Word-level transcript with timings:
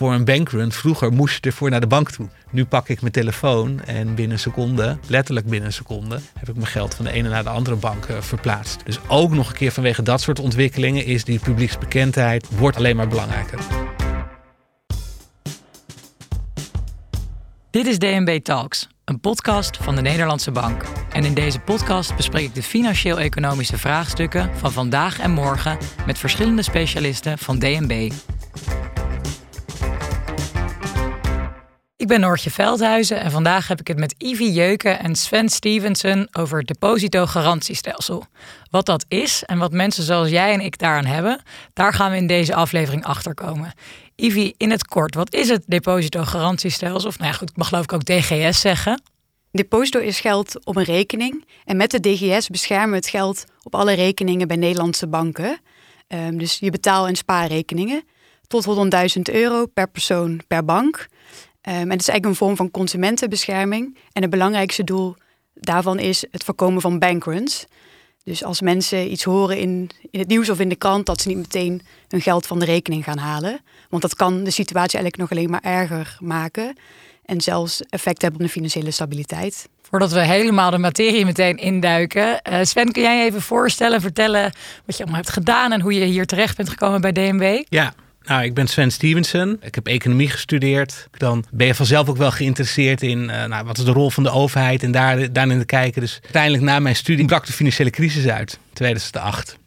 voor 0.00 0.12
een 0.12 0.24
bankrun. 0.24 0.72
Vroeger 0.72 1.12
moest 1.12 1.34
je 1.34 1.50
ervoor 1.50 1.70
naar 1.70 1.80
de 1.80 1.86
bank 1.86 2.10
toe. 2.10 2.28
Nu 2.50 2.64
pak 2.64 2.88
ik 2.88 3.00
mijn 3.00 3.12
telefoon 3.12 3.80
en 3.80 4.14
binnen 4.14 4.32
een 4.32 4.38
seconde, 4.38 4.98
letterlijk 5.06 5.46
binnen 5.46 5.66
een 5.66 5.74
seconde, 5.74 6.20
heb 6.38 6.48
ik 6.48 6.54
mijn 6.54 6.66
geld 6.66 6.94
van 6.94 7.04
de 7.04 7.12
ene 7.12 7.28
naar 7.28 7.42
de 7.42 7.48
andere 7.48 7.76
bank 7.76 8.04
eh, 8.04 8.20
verplaatst. 8.20 8.80
Dus 8.84 8.98
ook 9.08 9.30
nog 9.30 9.48
een 9.48 9.56
keer 9.56 9.72
vanwege 9.72 10.02
dat 10.02 10.20
soort 10.20 10.38
ontwikkelingen 10.38 11.04
is 11.04 11.24
die 11.24 11.38
publieksbekendheid 11.38 12.48
wordt 12.58 12.76
alleen 12.76 12.96
maar 12.96 13.08
belangrijker. 13.08 13.58
Dit 17.70 17.86
is 17.86 17.98
DNB 17.98 18.38
Talks, 18.42 18.88
een 19.04 19.20
podcast 19.20 19.76
van 19.76 19.94
de 19.94 20.02
Nederlandse 20.02 20.50
Bank. 20.50 20.82
En 21.12 21.24
in 21.24 21.34
deze 21.34 21.58
podcast 21.58 22.16
bespreek 22.16 22.44
ik 22.44 22.54
de 22.54 22.62
financieel-economische 22.62 23.78
vraagstukken 23.78 24.50
van 24.56 24.72
vandaag 24.72 25.20
en 25.20 25.30
morgen 25.30 25.78
met 26.06 26.18
verschillende 26.18 26.62
specialisten 26.62 27.38
van 27.38 27.58
DNB. 27.58 28.12
Ik 32.00 32.08
ben 32.08 32.20
Noortje 32.20 32.50
Veldhuizen 32.50 33.20
en 33.20 33.30
vandaag 33.30 33.68
heb 33.68 33.80
ik 33.80 33.88
het 33.88 33.98
met 33.98 34.14
Ivy 34.18 34.44
Jeuken 34.44 34.98
en 34.98 35.16
Sven 35.16 35.48
Stevenson 35.48 36.28
over 36.32 36.58
het 36.58 36.66
depositogarantiestelsel. 36.66 38.24
Wat 38.70 38.86
dat 38.86 39.04
is 39.08 39.42
en 39.44 39.58
wat 39.58 39.72
mensen 39.72 40.02
zoals 40.02 40.28
jij 40.28 40.52
en 40.52 40.60
ik 40.60 40.78
daaraan 40.78 41.04
hebben, 41.04 41.42
daar 41.72 41.92
gaan 41.92 42.10
we 42.10 42.16
in 42.16 42.26
deze 42.26 42.54
aflevering 42.54 43.04
achter 43.04 43.34
komen. 43.34 43.72
Ivy, 44.16 44.52
in 44.56 44.70
het 44.70 44.86
kort, 44.86 45.14
wat 45.14 45.34
is 45.34 45.48
het 45.48 45.62
depositogarantiestelsel? 45.66 47.08
Of 47.08 47.18
nou 47.18 47.34
goed, 47.34 47.50
ik 47.50 47.56
mag 47.56 47.68
geloof 47.68 47.84
ik 47.84 47.92
ook 47.92 48.04
DGS 48.04 48.60
zeggen. 48.60 49.02
Deposito 49.52 49.98
is 49.98 50.20
geld 50.20 50.64
op 50.66 50.76
een 50.76 50.84
rekening. 50.84 51.44
En 51.64 51.76
met 51.76 51.90
de 51.90 52.00
DGS 52.00 52.48
beschermen 52.48 52.90
we 52.90 52.96
het 52.96 53.08
geld 53.08 53.44
op 53.62 53.74
alle 53.74 53.92
rekeningen 53.92 54.48
bij 54.48 54.56
Nederlandse 54.56 55.06
banken. 55.06 55.60
Um, 56.08 56.38
dus 56.38 56.58
je 56.58 56.70
betaal- 56.70 57.06
en 57.06 57.16
spaarrekeningen. 57.16 58.02
Tot 58.46 58.64
100.000 58.64 59.22
euro 59.22 59.66
per 59.66 59.90
persoon 59.90 60.40
per 60.48 60.64
bank. 60.64 61.08
Um, 61.68 61.74
en 61.74 61.90
het 61.90 62.00
is 62.00 62.08
eigenlijk 62.08 62.24
een 62.24 62.46
vorm 62.46 62.56
van 62.56 62.70
consumentenbescherming. 62.70 63.96
En 64.12 64.22
het 64.22 64.30
belangrijkste 64.30 64.84
doel 64.84 65.16
daarvan 65.54 65.98
is 65.98 66.24
het 66.30 66.44
voorkomen 66.44 66.80
van 66.80 66.98
bankruns. 66.98 67.66
Dus 68.24 68.44
als 68.44 68.60
mensen 68.60 69.10
iets 69.10 69.24
horen 69.24 69.58
in, 69.58 69.90
in 70.10 70.18
het 70.18 70.28
nieuws 70.28 70.50
of 70.50 70.60
in 70.60 70.68
de 70.68 70.76
krant, 70.76 71.06
dat 71.06 71.20
ze 71.20 71.28
niet 71.28 71.36
meteen 71.36 71.82
hun 72.08 72.20
geld 72.20 72.46
van 72.46 72.58
de 72.58 72.64
rekening 72.64 73.04
gaan 73.04 73.18
halen. 73.18 73.60
Want 73.88 74.02
dat 74.02 74.14
kan 74.14 74.44
de 74.44 74.50
situatie 74.50 74.98
eigenlijk 74.98 75.16
nog 75.16 75.30
alleen 75.30 75.50
maar 75.50 75.72
erger 75.72 76.16
maken. 76.20 76.76
En 77.24 77.40
zelfs 77.40 77.80
effect 77.80 78.22
hebben 78.22 78.40
op 78.40 78.46
de 78.46 78.52
financiële 78.52 78.90
stabiliteit. 78.90 79.68
Voordat 79.82 80.12
we 80.12 80.20
helemaal 80.20 80.70
de 80.70 80.78
materie 80.78 81.24
meteen 81.24 81.56
induiken. 81.56 82.40
Uh, 82.50 82.58
Sven, 82.62 82.92
kun 82.92 83.02
jij 83.02 83.18
je 83.18 83.24
even 83.24 83.42
voorstellen, 83.42 84.00
vertellen 84.00 84.52
wat 84.86 84.96
je 84.96 85.02
allemaal 85.02 85.20
hebt 85.20 85.32
gedaan 85.32 85.72
en 85.72 85.80
hoe 85.80 85.94
je 85.94 86.04
hier 86.04 86.26
terecht 86.26 86.56
bent 86.56 86.68
gekomen 86.68 87.00
bij 87.00 87.12
DNB? 87.12 87.64
Ja, 87.68 87.94
nou, 88.30 88.42
ik 88.42 88.54
ben 88.54 88.66
Sven 88.66 88.90
Stevenson. 88.90 89.58
Ik 89.62 89.74
heb 89.74 89.86
economie 89.86 90.30
gestudeerd. 90.30 91.08
Dan 91.16 91.44
ben 91.50 91.66
je 91.66 91.74
vanzelf 91.74 92.08
ook 92.08 92.16
wel 92.16 92.30
geïnteresseerd 92.30 93.02
in 93.02 93.18
uh, 93.18 93.44
nou, 93.44 93.64
wat 93.64 93.78
is 93.78 93.84
de 93.84 93.92
rol 93.92 94.10
van 94.10 94.22
de 94.22 94.30
overheid 94.30 94.82
en 94.82 94.92
daar, 94.92 95.32
daarin 95.32 95.58
te 95.58 95.64
kijken. 95.64 96.00
Dus 96.00 96.18
uiteindelijk 96.22 96.62
na 96.62 96.78
mijn 96.78 96.96
studie 96.96 97.24
brak 97.24 97.46
de 97.46 97.52
financiële 97.52 97.90
crisis 97.90 98.26
uit, 98.26 98.58
2008. 98.72 99.58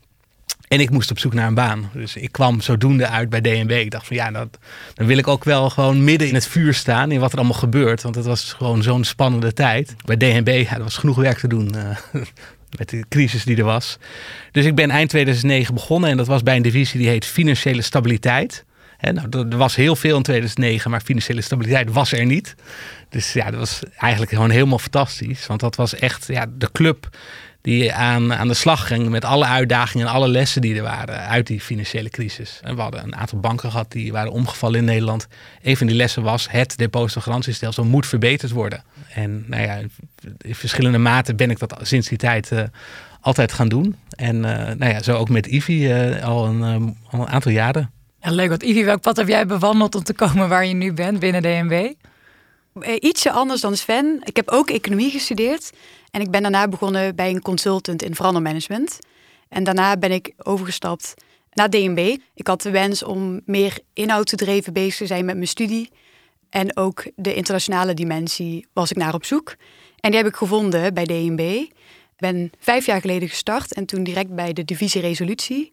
En 0.67 0.80
ik 0.80 0.89
moest 0.89 1.11
op 1.11 1.19
zoek 1.19 1.34
naar 1.34 1.47
een 1.47 1.53
baan. 1.53 1.89
Dus 1.94 2.16
ik 2.16 2.31
kwam 2.31 2.61
zodoende 2.61 3.08
uit 3.08 3.30
bij 3.30 3.41
DNB. 3.41 3.72
Ik 3.72 3.91
dacht 3.91 4.08
van 4.08 4.16
ja, 4.16 4.31
dat, 4.31 4.58
dan 4.94 5.08
wil 5.08 5.17
ik 5.17 5.28
ook 5.28 5.44
wel 5.44 5.69
gewoon 5.69 6.03
midden 6.03 6.28
in 6.28 6.34
het 6.34 6.47
vuur 6.47 6.73
staan 6.73 7.11
in 7.11 7.19
wat 7.19 7.31
er 7.31 7.38
allemaal 7.38 7.58
gebeurt. 7.58 8.02
Want 8.02 8.16
het 8.16 8.25
was 8.25 8.53
gewoon 8.53 8.84
zo'n 8.84 9.03
spannende 9.03 9.53
tijd. 9.53 9.95
Bij 10.06 10.17
DNB 10.17 10.66
ja, 10.69 10.75
er 10.75 10.84
was 10.84 10.97
genoeg 10.97 11.16
werk 11.16 11.38
te 11.38 11.47
doen. 11.47 11.73
Uh, 11.75 12.22
met 12.77 12.89
de 12.89 13.03
crisis 13.09 13.43
die 13.43 13.57
er 13.57 13.63
was. 13.63 13.97
Dus 14.52 14.66
ik 14.66 14.75
ben 14.75 14.89
eind 14.89 15.09
2009 15.09 15.73
begonnen 15.73 16.09
en 16.09 16.17
dat 16.17 16.27
was 16.27 16.43
bij 16.43 16.55
een 16.55 16.61
divisie 16.61 16.99
die 16.99 17.09
heet 17.09 17.25
Financiële 17.25 17.81
Stabiliteit. 17.81 18.66
En 18.97 19.16
nou, 19.16 19.49
er 19.49 19.57
was 19.57 19.75
heel 19.75 19.95
veel 19.95 20.17
in 20.17 20.23
2009, 20.23 20.91
maar 20.91 21.01
financiële 21.01 21.41
stabiliteit 21.41 21.91
was 21.91 22.11
er 22.11 22.25
niet. 22.25 22.55
Dus 23.09 23.33
ja, 23.33 23.49
dat 23.49 23.59
was 23.59 23.81
eigenlijk 23.97 24.31
gewoon 24.31 24.49
helemaal 24.49 24.79
fantastisch. 24.79 25.47
Want 25.47 25.59
dat 25.59 25.75
was 25.75 25.95
echt 25.95 26.27
ja, 26.27 26.45
de 26.57 26.71
club 26.71 27.09
die 27.64 27.94
aan, 27.94 28.34
aan 28.34 28.47
de 28.47 28.53
slag 28.53 28.88
ging 28.88 29.09
met 29.09 29.25
alle 29.25 29.46
uitdagingen 29.46 30.07
en 30.07 30.13
alle 30.13 30.28
lessen 30.28 30.62
die 30.62 30.75
er 30.75 30.84
waren 30.84 31.28
uit 31.28 31.47
die 31.47 31.62
financiële 31.62 32.09
crisis. 32.09 32.59
En 32.63 32.75
we 32.75 32.81
hadden 32.81 33.03
een 33.03 33.16
aantal 33.16 33.40
banken 33.40 33.72
gehad 33.72 33.91
die 33.91 34.12
waren 34.12 34.31
omgevallen 34.31 34.79
in 34.79 34.85
Nederland. 34.85 35.28
Een 35.62 35.78
van 35.78 35.88
die 35.88 35.96
lessen 35.96 36.24
was 36.24 36.47
het 36.50 36.78
depositogarantiestelsel 36.78 37.85
moet 37.85 38.07
verbeterd 38.07 38.51
worden. 38.51 38.84
En 39.13 39.44
nou 39.47 39.62
ja, 39.62 39.79
in 40.38 40.56
verschillende 40.56 40.97
maten 40.97 41.35
ben 41.35 41.50
ik 41.50 41.59
dat 41.59 41.79
sinds 41.81 42.07
die 42.07 42.18
tijd 42.18 42.51
uh, 42.51 42.63
altijd 43.22 43.51
gaan 43.51 43.69
doen. 43.69 43.95
En 44.09 44.35
uh, 44.35 44.41
nou 44.41 44.85
ja, 44.85 45.01
zo 45.01 45.16
ook 45.16 45.30
met 45.30 45.45
Ivy 45.45 45.72
uh, 45.72 46.24
al, 46.24 46.45
een, 46.45 46.97
al 47.09 47.19
een 47.19 47.28
aantal 47.28 47.51
jaren. 47.51 47.91
Ja, 48.22 48.31
leuk. 48.31 48.50
Want 48.50 48.63
Ivy, 48.63 48.84
welk 48.84 49.01
pad 49.01 49.18
heb 49.18 49.28
jij 49.28 49.45
bewandeld 49.45 49.95
om 49.95 50.03
te 50.03 50.13
komen 50.13 50.50
waar 50.50 50.66
je 50.66 50.74
nu 50.74 50.94
bent 50.94 51.19
binnen 51.19 51.41
DNB? 51.41 51.94
Ietsje 52.81 53.31
anders 53.31 53.61
dan 53.61 53.78
Sven. 53.78 54.22
Ik 54.23 54.35
heb 54.35 54.50
ook 54.50 54.69
economie 54.69 55.11
gestudeerd. 55.11 55.69
En 56.11 56.22
ik 56.22 56.31
ben 56.31 56.41
daarna 56.41 56.67
begonnen 56.67 57.16
bij 57.16 57.29
een 57.29 57.41
consultant 57.41 58.03
in 58.03 58.16
verandermanagement. 58.16 59.00
En 59.50 59.63
daarna 59.63 59.97
ben 59.97 60.11
ik 60.11 60.34
overgestapt 60.38 61.13
naar 61.53 61.69
DNB. 61.69 62.17
Ik 62.33 62.47
had 62.47 62.62
de 62.62 62.69
wens 62.72 63.03
om 63.03 63.41
meer 63.45 63.79
inhoudsgedreven 63.94 64.73
bezig 64.73 64.95
te 64.95 65.06
zijn 65.06 65.25
met 65.25 65.35
mijn 65.35 65.47
studie. 65.47 65.89
En 66.50 66.78
ook 66.78 67.06
de 67.16 67.33
internationale 67.33 67.94
dimensie 67.94 68.67
was 68.73 68.91
ik 68.91 68.97
naar 68.97 69.13
op 69.13 69.25
zoek. 69.25 69.56
En 70.00 70.12
die 70.12 70.19
heb 70.19 70.29
ik 70.29 70.35
gevonden 70.35 70.94
bij 70.94 71.06
DNB. 71.06 71.39
Ik 71.39 71.72
ben 72.17 72.51
vijf 72.59 72.85
jaar 72.85 73.01
geleden 73.01 73.29
gestart 73.29 73.73
en 73.73 73.85
toen 73.85 74.03
direct 74.03 74.35
bij 74.35 74.53
de 74.53 74.66
divisie 74.66 75.01
resolutie. 75.01 75.72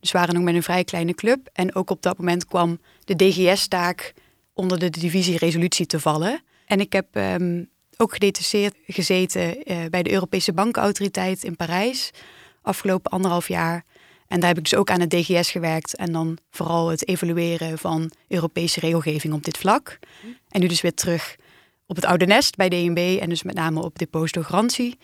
Dus 0.00 0.12
we 0.12 0.18
waren 0.18 0.34
nog 0.34 0.42
met 0.42 0.54
een 0.54 0.62
vrij 0.62 0.84
kleine 0.84 1.14
club. 1.14 1.48
En 1.52 1.74
ook 1.74 1.90
op 1.90 2.02
dat 2.02 2.18
moment 2.18 2.46
kwam 2.46 2.80
de 3.04 3.16
DGS-taak 3.16 4.12
onder 4.54 4.78
de 4.78 4.90
divisie 4.90 5.38
resolutie 5.38 5.86
te 5.86 6.00
vallen. 6.00 6.42
En 6.66 6.80
ik 6.80 6.92
heb 6.92 7.06
um, 7.16 7.70
ook 7.96 8.12
gedetacheerd 8.12 8.74
gezeten 8.86 9.70
uh, 9.70 9.84
bij 9.90 10.02
de 10.02 10.12
Europese 10.12 10.52
Bankautoriteit 10.52 11.44
in 11.44 11.56
Parijs. 11.56 12.10
Afgelopen 12.62 13.10
anderhalf 13.10 13.48
jaar. 13.48 13.84
En 14.26 14.40
daar 14.40 14.48
heb 14.48 14.58
ik 14.58 14.64
dus 14.64 14.74
ook 14.74 14.90
aan 14.90 15.00
het 15.00 15.10
DGS 15.10 15.50
gewerkt. 15.50 15.96
En 15.96 16.12
dan 16.12 16.38
vooral 16.50 16.88
het 16.88 17.08
evalueren 17.08 17.78
van 17.78 18.10
Europese 18.28 18.80
regelgeving 18.80 19.34
op 19.34 19.44
dit 19.44 19.58
vlak. 19.58 19.98
En 20.48 20.60
nu 20.60 20.66
dus 20.66 20.80
weer 20.80 20.94
terug 20.94 21.36
op 21.86 21.96
het 21.96 22.04
oude 22.04 22.26
nest 22.26 22.56
bij 22.56 22.68
DNB. 22.68 23.18
En 23.20 23.28
dus 23.28 23.42
met 23.42 23.54
name 23.54 23.82
op 23.82 23.98
depositogarantie. 23.98 24.98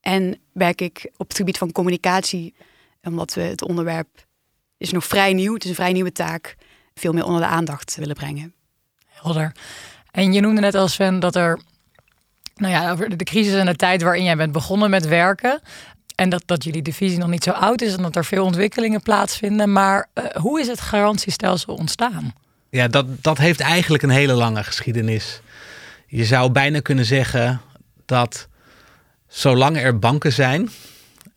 En 0.00 0.40
werk 0.52 0.80
ik 0.80 1.10
op 1.16 1.28
het 1.28 1.36
gebied 1.36 1.58
van 1.58 1.72
communicatie. 1.72 2.54
Omdat 3.02 3.34
we 3.34 3.40
het 3.40 3.62
onderwerp 3.62 4.26
is 4.76 4.90
nog 4.92 5.04
vrij 5.04 5.32
nieuw. 5.32 5.54
Het 5.54 5.62
is 5.64 5.68
een 5.68 5.76
vrij 5.76 5.92
nieuwe 5.92 6.12
taak. 6.12 6.56
Veel 6.94 7.12
meer 7.12 7.24
onder 7.24 7.40
de 7.40 7.46
aandacht 7.46 7.96
willen 7.96 8.14
brengen. 8.14 8.54
En 10.10 10.32
je 10.32 10.40
noemde 10.40 10.60
net 10.60 10.74
al 10.74 10.88
Sven 10.88 11.20
dat 11.20 11.36
er 11.36 11.60
nou 12.54 12.72
ja, 12.72 12.90
over 12.90 13.16
de 13.16 13.24
crisis 13.24 13.54
en 13.54 13.66
de 13.66 13.76
tijd 13.76 14.02
waarin 14.02 14.24
jij 14.24 14.36
bent 14.36 14.52
begonnen 14.52 14.90
met 14.90 15.06
werken. 15.06 15.60
En 16.14 16.28
dat, 16.28 16.42
dat 16.46 16.64
jullie 16.64 16.82
divisie 16.82 17.18
nog 17.18 17.28
niet 17.28 17.44
zo 17.44 17.50
oud 17.50 17.82
is 17.82 17.94
en 17.94 18.02
dat 18.02 18.16
er 18.16 18.24
veel 18.24 18.44
ontwikkelingen 18.44 19.02
plaatsvinden. 19.02 19.72
Maar 19.72 20.08
uh, 20.14 20.24
hoe 20.24 20.60
is 20.60 20.66
het 20.66 20.80
garantiestelsel 20.80 21.74
ontstaan? 21.74 22.34
Ja, 22.70 22.88
dat, 22.88 23.06
dat 23.22 23.38
heeft 23.38 23.60
eigenlijk 23.60 24.02
een 24.02 24.10
hele 24.10 24.32
lange 24.32 24.64
geschiedenis. 24.64 25.40
Je 26.06 26.24
zou 26.24 26.50
bijna 26.50 26.80
kunnen 26.80 27.04
zeggen 27.04 27.60
dat 28.06 28.48
zolang 29.28 29.76
er 29.76 29.98
banken 29.98 30.32
zijn, 30.32 30.70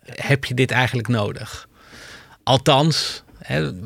heb 0.06 0.46
je 0.46 0.54
dit 0.54 0.72
eigenlijk 0.72 1.08
nodig. 1.08 1.68
Althans, 2.44 3.23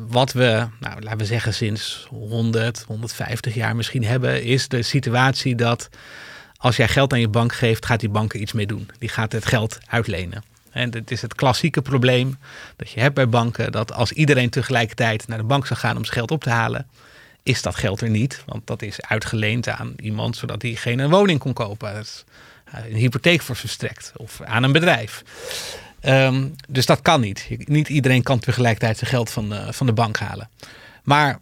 wat 0.08 0.32
we, 0.32 0.66
nou, 0.80 1.00
laten 1.00 1.18
we 1.18 1.24
zeggen, 1.24 1.54
sinds 1.54 2.06
100, 2.10 2.84
150 2.86 3.54
jaar 3.54 3.76
misschien 3.76 4.04
hebben, 4.04 4.42
is 4.42 4.68
de 4.68 4.82
situatie 4.82 5.54
dat 5.54 5.88
als 6.56 6.76
jij 6.76 6.88
geld 6.88 7.12
aan 7.12 7.20
je 7.20 7.28
bank 7.28 7.52
geeft, 7.52 7.86
gaat 7.86 8.00
die 8.00 8.08
bank 8.08 8.34
er 8.34 8.40
iets 8.40 8.52
mee 8.52 8.66
doen. 8.66 8.90
Die 8.98 9.08
gaat 9.08 9.32
het 9.32 9.46
geld 9.46 9.78
uitlenen. 9.86 10.42
En 10.70 10.94
het 10.94 11.10
is 11.10 11.22
het 11.22 11.34
klassieke 11.34 11.82
probleem 11.82 12.38
dat 12.76 12.90
je 12.90 13.00
hebt 13.00 13.14
bij 13.14 13.28
banken, 13.28 13.72
dat 13.72 13.92
als 13.92 14.12
iedereen 14.12 14.50
tegelijkertijd 14.50 15.28
naar 15.28 15.38
de 15.38 15.44
bank 15.44 15.66
zou 15.66 15.78
gaan 15.78 15.96
om 15.96 16.04
zijn 16.04 16.16
geld 16.16 16.30
op 16.30 16.42
te 16.42 16.50
halen, 16.50 16.86
is 17.42 17.62
dat 17.62 17.76
geld 17.76 18.00
er 18.00 18.10
niet. 18.10 18.42
Want 18.46 18.66
dat 18.66 18.82
is 18.82 19.02
uitgeleend 19.02 19.68
aan 19.68 19.94
iemand 19.96 20.36
zodat 20.36 20.62
hij 20.62 20.74
geen 20.74 21.10
woning 21.10 21.38
kon 21.38 21.52
kopen. 21.52 21.96
is 21.96 22.24
een 22.72 22.94
hypotheek 22.94 23.42
voor 23.42 23.56
verstrekt 23.56 24.12
of 24.16 24.40
aan 24.42 24.62
een 24.62 24.72
bedrijf. 24.72 25.22
Um, 26.02 26.54
dus 26.68 26.86
dat 26.86 27.02
kan 27.02 27.20
niet. 27.20 27.48
Niet 27.58 27.88
iedereen 27.88 28.22
kan 28.22 28.38
tegelijkertijd 28.38 28.98
zijn 28.98 29.10
geld 29.10 29.30
van, 29.30 29.52
uh, 29.52 29.68
van 29.70 29.86
de 29.86 29.92
bank 29.92 30.18
halen. 30.18 30.48
Maar 31.02 31.38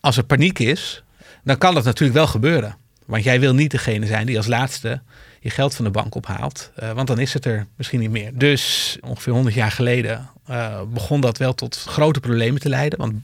als 0.00 0.16
er 0.16 0.24
paniek 0.24 0.58
is, 0.58 1.02
dan 1.44 1.58
kan 1.58 1.74
dat 1.74 1.84
natuurlijk 1.84 2.18
wel 2.18 2.26
gebeuren. 2.26 2.76
Want 3.06 3.24
jij 3.24 3.40
wil 3.40 3.54
niet 3.54 3.70
degene 3.70 4.06
zijn 4.06 4.26
die 4.26 4.36
als 4.36 4.46
laatste 4.46 5.00
je 5.40 5.50
geld 5.50 5.74
van 5.74 5.84
de 5.84 5.90
bank 5.90 6.14
ophaalt. 6.14 6.70
Uh, 6.82 6.92
want 6.92 7.08
dan 7.08 7.18
is 7.18 7.34
het 7.34 7.44
er 7.44 7.66
misschien 7.76 8.00
niet 8.00 8.10
meer. 8.10 8.30
Dus 8.34 8.96
ongeveer 9.00 9.32
100 9.32 9.54
jaar 9.54 9.70
geleden 9.70 10.30
uh, 10.50 10.80
begon 10.92 11.20
dat 11.20 11.38
wel 11.38 11.54
tot 11.54 11.84
grote 11.88 12.20
problemen 12.20 12.60
te 12.60 12.68
leiden. 12.68 12.98
Want 12.98 13.14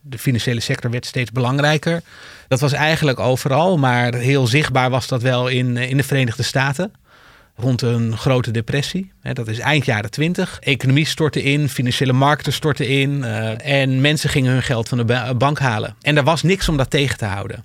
de 0.00 0.18
financiële 0.18 0.60
sector 0.60 0.90
werd 0.90 1.06
steeds 1.06 1.30
belangrijker. 1.30 2.02
Dat 2.48 2.60
was 2.60 2.72
eigenlijk 2.72 3.18
overal, 3.18 3.78
maar 3.78 4.14
heel 4.14 4.46
zichtbaar 4.46 4.90
was 4.90 5.08
dat 5.08 5.22
wel 5.22 5.48
in, 5.48 5.76
in 5.76 5.96
de 5.96 6.02
Verenigde 6.02 6.42
Staten. 6.42 6.92
Rond 7.56 7.82
een 7.82 8.16
grote 8.16 8.50
depressie. 8.50 9.12
Dat 9.32 9.48
is 9.48 9.58
eind 9.58 9.84
jaren 9.84 10.10
twintig. 10.10 10.58
Economie 10.60 11.06
stortte 11.06 11.42
in, 11.42 11.68
financiële 11.68 12.12
markten 12.12 12.52
stortten 12.52 12.88
in. 12.88 13.24
Eh, 13.24 13.82
en 13.82 14.00
mensen 14.00 14.30
gingen 14.30 14.52
hun 14.52 14.62
geld 14.62 14.88
van 14.88 14.98
de 14.98 15.34
bank 15.36 15.58
halen. 15.58 15.96
En 16.00 16.16
er 16.16 16.24
was 16.24 16.42
niks 16.42 16.68
om 16.68 16.76
dat 16.76 16.90
tegen 16.90 17.18
te 17.18 17.24
houden. 17.24 17.64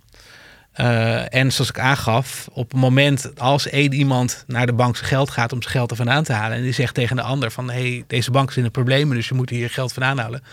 Uh, 0.75 1.33
en 1.33 1.51
zoals 1.51 1.69
ik 1.69 1.79
aangaf, 1.79 2.49
op 2.51 2.71
het 2.71 2.79
moment 2.79 3.39
als 3.39 3.69
één 3.69 3.93
iemand 3.93 4.43
naar 4.47 4.65
de 4.65 4.73
bank 4.73 4.95
zijn 4.95 5.09
geld 5.09 5.29
gaat 5.29 5.51
om 5.51 5.61
zijn 5.61 5.73
geld 5.73 5.91
ervan 5.91 6.09
aan 6.09 6.23
te 6.23 6.33
halen. 6.33 6.57
en 6.57 6.63
die 6.63 6.71
zegt 6.71 6.93
tegen 6.93 7.15
de 7.15 7.21
ander: 7.21 7.51
van 7.51 7.69
hé, 7.69 7.79
hey, 7.79 8.03
deze 8.07 8.31
bank 8.31 8.49
is 8.49 8.57
in 8.57 8.63
de 8.63 8.69
problemen, 8.69 9.15
dus 9.15 9.27
je 9.27 9.33
moet 9.33 9.49
hier 9.49 9.69
geld 9.69 9.93
van 9.93 10.03
aanhalen. 10.03 10.43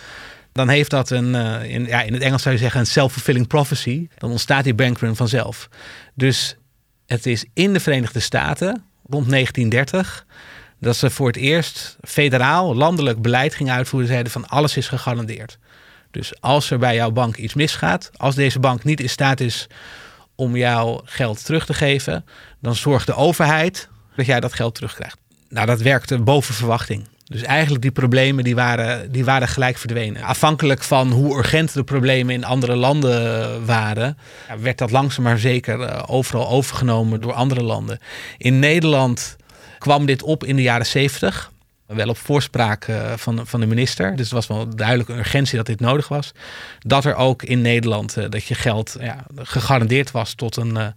dan 0.53 0.69
heeft 0.69 0.91
dat 0.91 1.11
een, 1.11 1.35
uh, 1.35 1.75
in, 1.75 1.87
ja, 1.87 2.03
in 2.03 2.13
het 2.13 2.23
Engels 2.23 2.43
zou 2.43 2.55
je 2.55 2.61
zeggen, 2.61 2.81
een 2.81 2.87
self-fulfilling 2.87 3.47
prophecy. 3.47 4.09
Dan 4.19 4.31
ontstaat 4.31 4.65
die 4.65 4.75
bankrun 4.75 5.17
vanzelf. 5.17 5.69
Dus 6.15 6.57
het 7.07 7.27
is 7.27 7.45
in 7.55 7.73
de 7.73 7.81
Verenigde 7.81 8.21
Staten 8.21 8.85
rond 9.09 9.31
1930 9.31 10.27
dat 10.81 10.97
ze 10.97 11.11
voor 11.11 11.27
het 11.27 11.37
eerst 11.37 11.97
federaal, 12.03 12.75
landelijk 12.75 13.23
beleid 13.23 13.55
gingen 13.55 13.75
uitvoeren. 13.75 14.09
Zeiden 14.09 14.33
van 14.33 14.49
alles 14.49 14.77
is 14.77 14.89
gegarandeerd. 14.89 15.59
Dus 16.11 16.41
als 16.41 16.71
er 16.71 16.79
bij 16.79 16.95
jouw 16.95 17.11
bank 17.11 17.37
iets 17.37 17.55
misgaat, 17.55 18.11
als 18.17 18.35
deze 18.35 18.59
bank 18.59 18.85
niet 18.85 19.01
in 19.01 19.09
staat 19.09 19.41
is 19.41 19.67
om 20.35 20.57
jouw 20.57 21.01
geld 21.05 21.45
terug 21.45 21.67
te 21.67 21.75
geven, 21.75 22.25
dan 22.61 22.75
zorgt 22.75 23.07
de 23.07 23.15
overheid 23.15 23.89
dat 24.17 24.27
jij 24.27 24.41
dat 24.41 24.53
geld 24.53 24.75
terugkrijgt. 24.75 25.19
Nou, 25.49 25.67
dat 25.67 25.81
werkte 25.81 26.19
boven 26.19 26.55
verwachting. 26.55 27.07
Dus 27.29 27.43
eigenlijk 27.43 27.83
die 27.83 27.91
problemen 27.91 28.45
die 28.45 28.55
waren, 28.55 29.13
die 29.13 29.25
waren 29.25 29.49
gelijk 29.49 29.79
verdwenen. 29.79 30.23
Afhankelijk 30.23 30.83
van 30.83 31.11
hoe 31.11 31.37
urgent 31.37 31.75
de 31.75 31.85
problemen 31.85 32.35
in 32.35 32.45
andere 32.45 32.77
landen 32.77 33.65
waren, 33.65 34.19
werd 34.61 34.79
dat 34.79 34.91
langzaam 34.91 35.25
maar 35.25 35.39
zeker 35.39 35.81
eh, 35.81 36.03
overal 36.07 36.49
overgenomen 36.49 37.21
door 37.21 37.33
andere 37.33 37.63
landen. 37.63 37.99
In 38.39 38.59
Nederland 38.59 39.37
kwam 39.79 40.07
dit 40.07 40.23
op 40.23 40.45
in 40.45 40.57
de 40.57 40.63
jaren 40.63 40.87
70. 40.87 41.53
Wel 41.87 42.09
op 42.09 42.19
voorspraak 42.19 42.85
eh, 42.85 43.13
van, 43.17 43.47
van 43.47 43.61
de 43.61 43.67
minister. 43.67 44.11
Dus 44.11 44.25
het 44.25 44.35
was 44.35 44.47
wel 44.47 44.77
duidelijk 44.77 45.09
een 45.09 45.19
urgentie 45.19 45.57
dat 45.57 45.67
dit 45.67 45.81
nodig 45.81 46.09
was. 46.09 46.33
Dat 46.79 47.05
er 47.05 47.15
ook 47.15 47.43
in 47.43 47.61
Nederland 47.61 48.31
dat 48.31 48.45
je 48.45 48.55
geld 48.55 48.97
ja, 49.01 49.25
gegarandeerd 49.37 50.11
was 50.11 50.35
tot 50.35 50.57
een, 50.57 50.95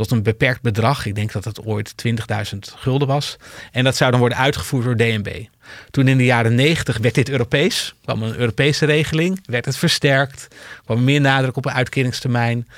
tot 0.00 0.10
een 0.10 0.22
beperkt 0.22 0.62
bedrag. 0.62 1.06
Ik 1.06 1.14
denk 1.14 1.32
dat 1.32 1.44
het 1.44 1.64
ooit 1.64 1.94
20.000 2.06 2.58
gulden 2.76 3.08
was. 3.08 3.36
En 3.72 3.84
dat 3.84 3.96
zou 3.96 4.10
dan 4.10 4.20
worden 4.20 4.38
uitgevoerd 4.38 4.84
door 4.84 4.96
DNB. 4.96 5.44
Toen 5.90 6.08
in 6.08 6.18
de 6.18 6.24
jaren 6.24 6.54
90 6.54 6.98
werd 6.98 7.14
dit 7.14 7.28
Europees. 7.28 7.94
kwam 8.04 8.22
een 8.22 8.36
Europese 8.36 8.86
regeling. 8.86 9.40
Werd 9.44 9.64
het 9.64 9.76
versterkt. 9.76 10.48
kwam 10.84 11.04
meer 11.04 11.20
nadruk 11.20 11.56
op 11.56 11.64
een 11.64 11.72
uitkeringstermijn. 11.72 12.68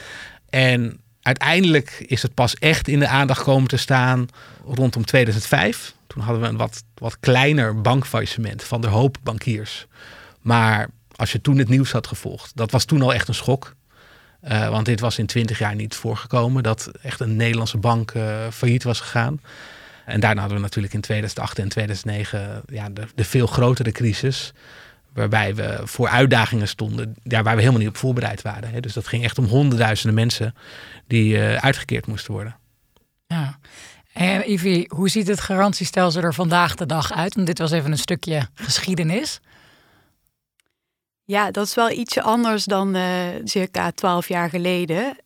En 0.50 1.00
uiteindelijk 1.22 2.04
is 2.06 2.22
het 2.22 2.34
pas 2.34 2.54
echt 2.54 2.88
in 2.88 2.98
de 2.98 3.08
aandacht 3.08 3.42
komen 3.42 3.68
te 3.68 3.76
staan 3.76 4.28
rondom 4.64 5.04
2005 5.04 5.94
toen 6.12 6.22
hadden 6.22 6.42
we 6.42 6.48
een 6.48 6.56
wat, 6.56 6.84
wat 6.94 7.16
kleiner 7.20 7.80
bankfaillissement 7.80 8.64
van 8.64 8.80
de 8.80 8.86
hoop 8.86 9.16
bankiers. 9.22 9.86
Maar 10.40 10.88
als 11.16 11.32
je 11.32 11.40
toen 11.40 11.58
het 11.58 11.68
nieuws 11.68 11.92
had 11.92 12.06
gevolgd, 12.06 12.52
dat 12.54 12.70
was 12.70 12.84
toen 12.84 13.02
al 13.02 13.14
echt 13.14 13.28
een 13.28 13.34
schok. 13.34 13.74
Uh, 14.48 14.68
want 14.68 14.86
dit 14.86 15.00
was 15.00 15.18
in 15.18 15.26
twintig 15.26 15.58
jaar 15.58 15.74
niet 15.74 15.94
voorgekomen 15.94 16.62
dat 16.62 16.90
echt 17.02 17.20
een 17.20 17.36
Nederlandse 17.36 17.78
bank 17.78 18.12
uh, 18.12 18.48
failliet 18.50 18.82
was 18.82 19.00
gegaan. 19.00 19.40
En 20.04 20.20
daarna 20.20 20.40
hadden 20.40 20.58
we 20.58 20.64
natuurlijk 20.64 20.94
in 20.94 21.00
2008 21.00 21.58
en 21.58 21.68
2009 21.68 22.62
ja, 22.66 22.88
de, 22.88 23.02
de, 23.14 23.24
veel 23.24 23.46
grotere 23.46 23.92
crisis. 23.92 24.52
Waarbij 25.12 25.54
we 25.54 25.80
voor 25.84 26.08
uitdagingen 26.08 26.68
stonden 26.68 27.14
ja, 27.22 27.42
waar 27.42 27.54
we 27.54 27.60
helemaal 27.60 27.80
niet 27.80 27.88
op 27.88 27.96
voorbereid 27.96 28.42
waren. 28.42 28.70
Hè. 28.70 28.80
Dus 28.80 28.92
dat 28.92 29.06
ging 29.06 29.24
echt 29.24 29.38
om 29.38 29.44
honderdduizenden 29.44 30.14
mensen 30.14 30.54
die 31.06 31.36
uh, 31.36 31.54
uitgekeerd 31.54 32.06
moesten 32.06 32.32
worden. 32.32 32.56
Ja, 33.26 33.58
en 34.12 34.50
Ivy, 34.50 34.84
hoe 34.88 35.08
ziet 35.08 35.28
het 35.28 35.40
garantiestelsel 35.40 36.22
er 36.22 36.34
vandaag 36.34 36.74
de 36.74 36.86
dag 36.86 37.12
uit? 37.12 37.34
Want 37.34 37.46
dit 37.46 37.58
was 37.58 37.70
even 37.70 37.90
een 37.90 37.98
stukje 37.98 38.48
geschiedenis. 38.54 39.40
Ja, 41.24 41.50
dat 41.50 41.66
is 41.66 41.74
wel 41.74 41.90
ietsje 41.90 42.22
anders 42.22 42.64
dan 42.64 42.96
uh, 42.96 43.26
circa 43.44 43.90
twaalf 43.90 44.28
jaar 44.28 44.48
geleden. 44.48 45.16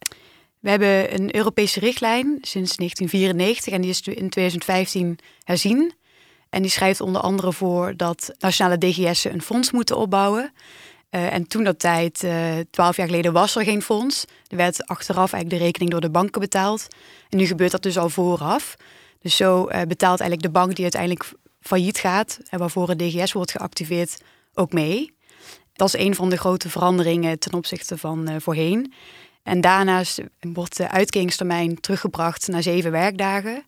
We 0.61 0.71
hebben 0.71 1.15
een 1.15 1.37
Europese 1.37 1.81
richtlijn 1.81 2.39
sinds 2.41 2.77
1994 2.77 3.73
en 3.73 3.81
die 3.81 3.91
is 3.91 4.01
in 4.01 4.31
2015 4.31 5.19
herzien. 5.43 5.93
En 6.51 6.63
die 6.63 6.71
schrijft 6.71 7.01
onder 7.01 7.23
andere 7.23 7.53
voor 7.53 7.97
dat 7.97 8.35
nationale 8.39 8.79
DGS'en 8.79 9.33
een 9.33 9.43
fonds 9.43 9.71
moeten 9.71 9.97
opbouwen. 9.97 10.53
Uh, 11.11 11.33
en 11.33 11.49
toen 11.49 11.65
dat 11.65 11.79
tijd, 11.79 12.23
uh, 12.23 12.55
twaalf 12.71 12.97
jaar 12.97 13.07
geleden, 13.07 13.33
was 13.33 13.57
er 13.57 13.65
geen 13.65 13.83
fonds. 13.83 14.25
Er 14.47 14.57
werd 14.57 14.87
achteraf 14.87 15.33
eigenlijk 15.33 15.63
de 15.63 15.67
rekening 15.67 15.91
door 15.91 16.01
de 16.01 16.11
banken 16.11 16.41
betaald. 16.41 16.87
En 17.29 17.39
nu 17.39 17.47
gebeurt 17.47 17.71
dat 17.71 17.83
dus 17.83 17.99
al 17.99 18.09
vooraf. 18.09 18.77
Dus 19.21 19.37
zo 19.37 19.65
betaalt 19.65 20.21
eigenlijk 20.21 20.43
de 20.43 20.59
bank 20.59 20.75
die 20.75 20.83
uiteindelijk 20.83 21.33
failliet 21.61 21.99
gaat 21.99 22.39
en 22.49 22.59
waarvoor 22.59 22.89
het 22.89 22.99
DGS 22.99 23.33
wordt 23.33 23.51
geactiveerd 23.51 24.19
ook 24.55 24.73
mee. 24.73 25.16
Dat 25.76 25.94
is 25.94 26.00
een 26.00 26.14
van 26.14 26.31
de 26.31 26.37
grote 26.37 26.69
veranderingen 26.69 27.38
ten 27.38 27.55
opzichte 27.55 27.99
van 27.99 28.40
voorheen. 28.40 28.93
En 29.43 29.61
daarnaast 29.61 30.20
wordt 30.40 30.76
de 30.76 30.90
uitkeringstermijn 30.90 31.81
teruggebracht 31.81 32.49
naar 32.49 32.62
zeven 32.62 32.90
werkdagen. 32.90 33.64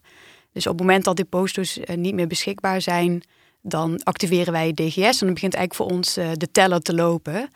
Dus 0.53 0.67
op 0.67 0.73
het 0.73 0.81
moment 0.81 1.05
dat 1.05 1.17
deposito's 1.17 1.81
niet 1.95 2.15
meer 2.15 2.27
beschikbaar 2.27 2.81
zijn, 2.81 3.23
dan 3.61 4.03
activeren 4.03 4.53
wij 4.53 4.73
DGS 4.73 5.21
en 5.21 5.27
dan 5.27 5.35
begint 5.35 5.55
eigenlijk 5.55 5.75
voor 5.75 5.87
ons 5.87 6.19
uh, 6.19 6.29
de 6.35 6.51
teller 6.51 6.81
te 6.81 6.95
lopen. 6.95 7.51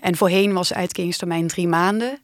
En 0.00 0.16
voorheen 0.16 0.52
was 0.52 0.68
de 0.68 0.74
uitkeringstermijn 0.74 1.46
drie 1.46 1.68
maanden. 1.68 2.18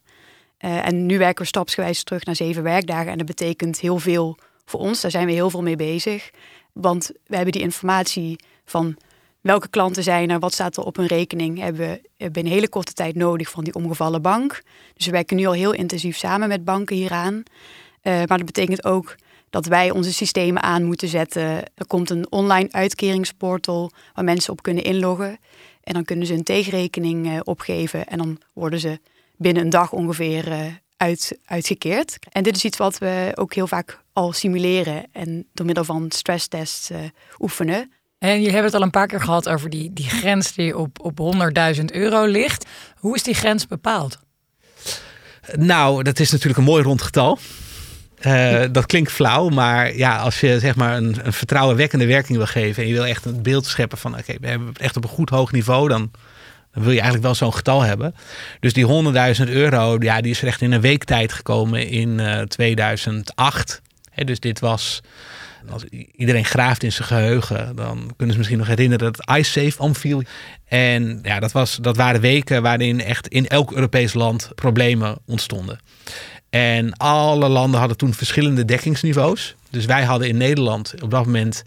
En 0.59 1.07
nu 1.07 1.19
werken 1.19 1.43
we 1.43 1.49
stapsgewijs 1.49 2.03
terug 2.05 2.25
naar 2.25 2.37
zeven 2.37 2.63
werkdagen. 2.63 3.13
En 3.13 3.19
dat 3.19 3.27
betekent 3.27 3.81
heel 3.81 3.99
veel 3.99 4.39
voor 4.65 4.81
ons. 4.81 5.01
Daar 5.01 5.11
zijn 5.11 5.27
we 5.27 5.33
heel 5.33 5.51
veel 5.51 5.63
mee 5.63 5.77
bezig. 5.77 6.31
Want 6.73 7.11
we 7.27 7.35
hebben 7.35 7.53
die 7.53 7.63
informatie 7.63 8.39
van 8.65 8.97
welke 9.43 9.69
klanten 9.69 10.03
zijn 10.03 10.31
er, 10.31 10.39
wat 10.39 10.53
staat 10.53 10.77
er 10.77 10.85
op 10.85 10.97
hun 10.97 11.07
rekening, 11.07 11.59
hebben 11.59 12.01
we 12.17 12.31
binnen 12.31 12.53
hele 12.53 12.69
korte 12.69 12.93
tijd 12.93 13.15
nodig 13.15 13.51
van 13.51 13.65
die 13.65 13.75
omgevallen 13.75 14.23
bank. 14.23 14.63
Dus 14.95 15.07
we 15.07 15.13
werken 15.13 15.37
nu 15.37 15.47
al 15.47 15.53
heel 15.53 15.73
intensief 15.73 16.17
samen 16.17 16.49
met 16.49 16.65
banken 16.65 16.97
hieraan. 16.97 17.43
maar 18.03 18.27
dat 18.27 18.45
betekent 18.45 18.85
ook 18.85 19.15
dat 19.51 19.67
wij 19.67 19.91
onze 19.91 20.13
systemen 20.13 20.63
aan 20.63 20.85
moeten 20.85 21.09
zetten. 21.09 21.43
Er 21.75 21.87
komt 21.87 22.11
een 22.11 22.27
online 22.31 22.69
uitkeringsportal 22.71 23.91
waar 24.15 24.25
mensen 24.25 24.53
op 24.53 24.63
kunnen 24.63 24.85
inloggen. 24.85 25.39
En 25.83 25.95
dan 25.95 26.05
kunnen 26.05 26.27
ze 26.27 26.35
een 26.35 26.43
tegenrekening 26.43 27.27
uh, 27.27 27.41
opgeven 27.43 28.07
en 28.07 28.19
dan 28.19 28.39
worden 28.53 28.81
ze 28.81 29.01
binnen 29.37 29.63
een 29.63 29.71
dag 29.71 29.93
ongeveer 29.93 30.49
uh, 30.49 30.61
uit, 30.97 31.39
uitgekeerd. 31.45 32.19
En 32.31 32.43
dit 32.43 32.57
is 32.57 32.65
iets 32.65 32.77
wat 32.77 32.99
we 32.99 33.33
ook 33.35 33.55
heel 33.55 33.67
vaak 33.67 34.01
al 34.13 34.33
simuleren 34.33 35.05
en 35.13 35.47
door 35.53 35.67
middel 35.67 35.85
van 35.85 36.11
stresstests 36.11 36.91
uh, 36.91 36.99
oefenen. 37.39 37.93
En 38.23 38.43
je 38.43 38.51
hebt 38.51 38.65
het 38.65 38.75
al 38.75 38.83
een 38.83 38.91
paar 38.91 39.07
keer 39.07 39.21
gehad 39.21 39.49
over 39.49 39.71
die, 39.71 39.93
die 39.93 40.09
grens 40.09 40.53
die 40.55 40.79
op, 40.79 41.01
op 41.01 41.35
100.000 41.77 41.85
euro 41.85 42.25
ligt. 42.25 42.67
Hoe 42.97 43.15
is 43.15 43.23
die 43.23 43.35
grens 43.35 43.67
bepaald? 43.67 44.19
Nou, 45.57 46.03
dat 46.03 46.19
is 46.19 46.31
natuurlijk 46.31 46.59
een 46.59 46.65
mooi 46.65 46.83
rond 46.83 47.03
getal. 47.03 47.39
Uh, 48.21 48.63
dat 48.73 48.87
klinkt 48.87 49.13
flauw, 49.13 49.49
maar 49.49 49.97
ja, 49.97 50.17
als 50.17 50.41
je 50.41 50.61
zeg 50.61 50.77
maar 50.77 50.97
een, 50.97 51.19
een 51.23 51.33
vertrouwenwekkende 51.33 52.07
werking 52.07 52.37
wil 52.39 52.47
geven 52.47 52.83
en 52.83 52.89
je 52.89 52.95
wil 52.95 53.07
echt 53.07 53.25
een 53.25 53.43
beeld 53.43 53.67
scheppen 53.67 53.99
van 53.99 54.19
oké, 54.19 54.35
we 54.41 54.49
hebben 54.49 54.69
het 54.69 54.79
echt 54.79 54.97
op 54.97 55.05
een 55.05 55.11
goed 55.11 55.31
hoog 55.31 55.53
niveau, 55.53 55.89
dan, 55.89 56.11
dan 56.73 56.83
wil 56.83 56.93
je 56.93 57.01
eigenlijk 57.01 57.25
wel 57.25 57.35
zo'n 57.35 57.55
getal 57.55 57.81
hebben. 57.81 58.15
Dus 58.61 58.73
die 58.73 58.87
100.000 59.47 59.51
euro, 59.51 59.97
ja, 59.99 60.21
die 60.21 60.31
is 60.31 60.43
er 60.43 60.49
echt 60.49 60.61
in 60.61 60.73
een 60.73 60.81
week 60.81 61.05
tijd 61.05 61.33
gekomen 61.33 61.89
in 61.89 62.19
uh, 62.19 62.41
2008. 62.41 63.83
He, 64.11 64.25
dus 64.25 64.41
dit 64.41 64.61
was, 64.61 65.03
als 65.71 65.85
iedereen 66.13 66.45
graaft 66.45 66.83
in 66.83 66.93
zijn 66.93 67.09
geheugen, 67.09 67.77
dan 67.77 68.13
kunnen 68.17 68.33
ze 68.33 68.39
misschien 68.39 68.59
nog 68.59 68.67
herinneren 68.67 69.13
dat 69.13 69.37
iSafe 69.39 69.83
omviel. 69.83 70.23
En 70.65 71.19
ja, 71.23 71.41
dat, 71.41 71.53
was, 71.53 71.79
dat 71.81 71.97
waren 71.97 72.21
weken 72.21 72.63
waarin 72.63 73.01
echt 73.01 73.29
in 73.29 73.47
elk 73.49 73.73
Europees 73.73 74.15
land 74.15 74.51
problemen 74.55 75.19
ontstonden. 75.27 75.81
En 76.51 76.97
alle 76.97 77.49
landen 77.49 77.79
hadden 77.79 77.97
toen 77.97 78.15
verschillende 78.15 78.65
dekkingsniveaus. 78.65 79.55
Dus 79.71 79.85
wij 79.85 80.05
hadden 80.05 80.29
in 80.29 80.37
Nederland 80.37 80.95
op 81.03 81.11
dat 81.11 81.25
moment 81.25 81.65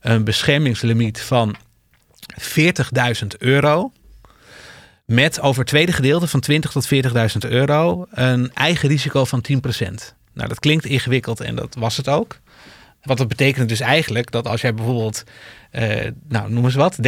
een 0.00 0.24
beschermingslimiet 0.24 1.20
van 1.20 1.56
40.000 2.40 3.26
euro. 3.38 3.92
Met 5.04 5.40
over 5.40 5.58
het 5.58 5.68
tweede 5.68 5.92
gedeelte 5.92 6.26
van 6.26 6.40
20 6.40 6.70
tot 6.70 6.88
40.000 6.94 7.50
euro 7.50 8.06
een 8.10 8.52
eigen 8.54 8.88
risico 8.88 9.24
van 9.24 9.44
10%. 9.52 9.56
Nou, 10.32 10.48
dat 10.48 10.60
klinkt 10.60 10.84
ingewikkeld 10.84 11.40
en 11.40 11.54
dat 11.54 11.74
was 11.78 11.96
het 11.96 12.08
ook. 12.08 12.40
Wat 13.04 13.18
dat 13.18 13.28
betekent 13.28 13.68
dus 13.68 13.80
eigenlijk 13.80 14.30
dat 14.30 14.48
als 14.48 14.60
jij 14.60 14.74
bijvoorbeeld, 14.74 15.24
uh, 15.72 16.10
nou 16.28 16.50
noem 16.50 16.64
eens 16.64 16.74
wat, 16.74 16.98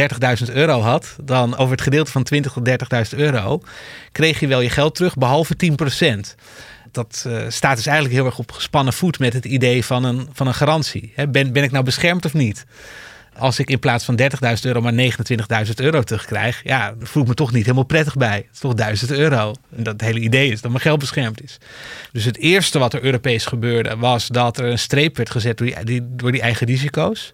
30.000 0.47 0.53
euro 0.53 0.79
had, 0.81 1.15
dan 1.23 1.57
over 1.57 1.71
het 1.71 1.81
gedeelte 1.81 2.11
van 2.11 2.23
20 2.23 2.53
tot 2.53 2.69
30.000 3.13 3.19
euro 3.19 3.61
kreeg 4.11 4.39
je 4.39 4.47
wel 4.47 4.61
je 4.61 4.69
geld 4.69 4.95
terug, 4.95 5.15
behalve 5.15 5.55
10% 5.55 6.35
dat 6.91 7.23
uh, 7.27 7.45
staat 7.47 7.75
dus 7.75 7.85
eigenlijk 7.85 8.15
heel 8.15 8.25
erg 8.25 8.37
op 8.37 8.51
gespannen 8.51 8.93
voet 8.93 9.19
met 9.19 9.33
het 9.33 9.45
idee 9.45 9.85
van 9.85 10.03
een, 10.03 10.29
van 10.33 10.47
een 10.47 10.53
garantie. 10.53 11.13
ben, 11.15 11.53
ben 11.53 11.63
ik 11.63 11.71
nou 11.71 11.83
beschermd 11.83 12.25
of 12.25 12.33
niet? 12.33 12.65
Als 13.37 13.59
ik 13.59 13.69
in 13.69 13.79
plaats 13.79 14.05
van 14.05 14.19
30.000 14.21 14.27
euro 14.61 14.81
maar 14.81 14.93
29.000 15.65 15.73
euro 15.75 16.01
terugkrijg, 16.01 16.61
ja, 16.63 16.93
voel 16.99 17.23
ik 17.23 17.29
me 17.29 17.33
toch 17.33 17.51
niet 17.51 17.63
helemaal 17.63 17.83
prettig 17.83 18.15
bij. 18.15 18.35
Het 18.35 18.53
is 18.53 18.59
toch 18.59 18.73
1000 18.73 19.11
euro. 19.11 19.53
En 19.75 19.83
dat 19.83 20.01
hele 20.01 20.19
idee 20.19 20.51
is 20.51 20.61
dat 20.61 20.71
mijn 20.71 20.83
geld 20.83 20.99
beschermd 20.99 21.43
is. 21.43 21.57
Dus 22.11 22.23
het 22.23 22.37
eerste 22.37 22.79
wat 22.79 22.93
er 22.93 23.03
Europees 23.03 23.45
gebeurde, 23.45 23.95
was 23.95 24.27
dat 24.27 24.57
er 24.57 24.65
een 24.65 24.79
streep 24.79 25.17
werd 25.17 25.29
gezet 25.29 25.57
door 25.57 25.71
die, 25.83 26.01
door 26.15 26.31
die 26.31 26.41
eigen 26.41 26.67
risico's. 26.67 27.33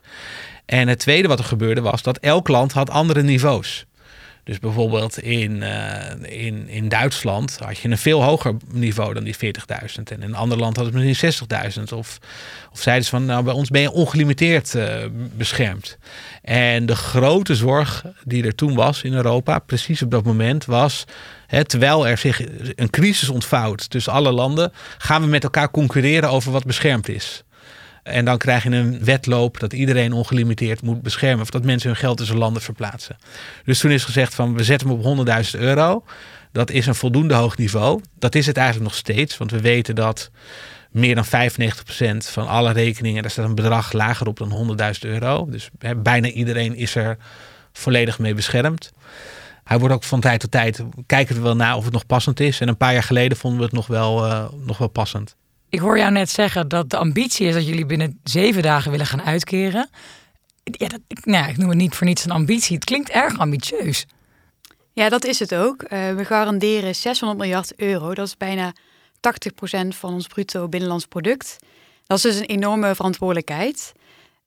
En 0.65 0.87
het 0.87 0.99
tweede 0.99 1.27
wat 1.27 1.39
er 1.39 1.45
gebeurde 1.45 1.81
was 1.81 2.01
dat 2.01 2.17
elk 2.17 2.47
land 2.47 2.71
had 2.71 2.89
andere 2.89 3.21
niveaus. 3.23 3.85
Dus 4.43 4.59
bijvoorbeeld 4.59 5.19
in, 5.19 5.55
uh, 5.55 6.45
in, 6.45 6.67
in 6.67 6.89
Duitsland 6.89 7.57
had 7.59 7.77
je 7.77 7.89
een 7.89 7.97
veel 7.97 8.23
hoger 8.23 8.55
niveau 8.71 9.13
dan 9.13 9.23
die 9.23 9.35
40.000. 9.35 9.43
En 10.03 10.05
in 10.05 10.21
een 10.21 10.35
ander 10.35 10.57
land 10.57 10.77
had 10.77 10.85
het 10.85 10.93
misschien 10.93 11.47
60.000. 11.77 11.83
Of, 11.93 12.19
of 12.71 12.81
zeiden 12.81 13.05
ze 13.05 13.09
van, 13.09 13.25
nou 13.25 13.43
bij 13.43 13.53
ons 13.53 13.69
ben 13.69 13.81
je 13.81 13.91
ongelimiteerd 13.91 14.73
uh, 14.73 14.95
beschermd. 15.37 15.97
En 16.41 16.85
de 16.85 16.95
grote 16.95 17.55
zorg 17.55 18.05
die 18.23 18.45
er 18.45 18.55
toen 18.55 18.75
was 18.75 19.03
in 19.03 19.13
Europa, 19.13 19.59
precies 19.59 20.01
op 20.01 20.11
dat 20.11 20.23
moment, 20.23 20.65
was... 20.65 21.05
Hè, 21.47 21.65
terwijl 21.65 22.07
er 22.07 22.17
zich 22.17 22.41
een 22.75 22.89
crisis 22.89 23.29
ontvouwt 23.29 23.89
tussen 23.89 24.13
alle 24.13 24.31
landen... 24.31 24.71
gaan 24.97 25.21
we 25.21 25.27
met 25.27 25.43
elkaar 25.43 25.71
concurreren 25.71 26.29
over 26.29 26.51
wat 26.51 26.65
beschermd 26.65 27.09
is. 27.09 27.43
En 28.03 28.25
dan 28.25 28.37
krijg 28.37 28.63
je 28.63 28.69
een 28.69 29.03
wetloop 29.03 29.59
dat 29.59 29.73
iedereen 29.73 30.13
ongelimiteerd 30.13 30.81
moet 30.81 31.01
beschermen. 31.01 31.41
Of 31.41 31.49
dat 31.49 31.63
mensen 31.63 31.89
hun 31.89 31.97
geld 31.97 32.17
tussen 32.17 32.37
landen 32.37 32.61
verplaatsen. 32.61 33.17
Dus 33.65 33.79
toen 33.79 33.91
is 33.91 34.03
gezegd 34.03 34.35
van 34.35 34.55
we 34.55 34.63
zetten 34.63 34.87
hem 34.87 34.99
op 34.99 35.27
100.000 35.27 35.59
euro. 35.59 36.03
Dat 36.51 36.71
is 36.71 36.85
een 36.85 36.95
voldoende 36.95 37.33
hoog 37.33 37.57
niveau. 37.57 38.01
Dat 38.19 38.35
is 38.35 38.45
het 38.45 38.57
eigenlijk 38.57 38.89
nog 38.89 38.97
steeds. 38.97 39.37
Want 39.37 39.51
we 39.51 39.61
weten 39.61 39.95
dat 39.95 40.31
meer 40.91 41.15
dan 41.15 41.25
95% 41.25 41.29
van 42.17 42.47
alle 42.47 42.71
rekeningen, 42.71 43.21
daar 43.21 43.31
staat 43.31 43.45
een 43.45 43.55
bedrag 43.55 43.91
lager 43.91 44.27
op 44.27 44.37
dan 44.37 44.77
100.000 44.79 44.99
euro. 44.99 45.47
Dus 45.49 45.69
bijna 45.97 46.27
iedereen 46.27 46.75
is 46.75 46.95
er 46.95 47.17
volledig 47.73 48.19
mee 48.19 48.33
beschermd. 48.33 48.91
Hij 49.63 49.79
wordt 49.79 49.95
ook 49.95 50.03
van 50.03 50.19
tijd 50.19 50.39
tot 50.39 50.51
tijd, 50.51 50.83
kijken 51.05 51.35
we 51.35 51.41
wel 51.41 51.55
naar 51.55 51.75
of 51.75 51.83
het 51.83 51.93
nog 51.93 52.05
passend 52.05 52.39
is. 52.39 52.59
En 52.59 52.67
een 52.67 52.77
paar 52.77 52.93
jaar 52.93 53.03
geleden 53.03 53.37
vonden 53.37 53.59
we 53.59 53.65
het 53.65 53.73
nog 53.73 53.87
wel, 53.87 54.25
uh, 54.25 54.45
nog 54.65 54.77
wel 54.77 54.87
passend. 54.87 55.35
Ik 55.73 55.79
hoor 55.79 55.97
jou 55.97 56.11
net 56.11 56.29
zeggen 56.29 56.67
dat 56.67 56.89
de 56.89 56.97
ambitie 56.97 57.47
is 57.47 57.53
dat 57.53 57.67
jullie 57.67 57.85
binnen 57.85 58.19
zeven 58.23 58.61
dagen 58.61 58.91
willen 58.91 59.05
gaan 59.05 59.21
uitkeren. 59.21 59.89
Ja, 60.63 60.87
dat, 60.87 60.99
nou, 61.23 61.49
ik 61.49 61.57
noem 61.57 61.69
het 61.69 61.77
niet 61.77 61.95
voor 61.95 62.07
niets 62.07 62.25
een 62.25 62.31
ambitie. 62.31 62.75
Het 62.75 62.85
klinkt 62.85 63.09
erg 63.09 63.39
ambitieus. 63.39 64.05
Ja, 64.91 65.09
dat 65.09 65.25
is 65.25 65.39
het 65.39 65.55
ook. 65.55 65.83
Uh, 65.83 65.89
we 65.89 66.25
garanderen 66.25 66.95
600 66.95 67.39
miljard 67.39 67.75
euro. 67.75 68.13
Dat 68.13 68.27
is 68.27 68.37
bijna 68.37 68.73
80% 68.73 69.87
van 69.87 70.13
ons 70.13 70.27
bruto 70.27 70.67
binnenlands 70.69 71.05
product. 71.05 71.57
Dat 72.05 72.17
is 72.17 72.23
dus 72.23 72.35
een 72.35 72.45
enorme 72.45 72.95
verantwoordelijkheid. 72.95 73.91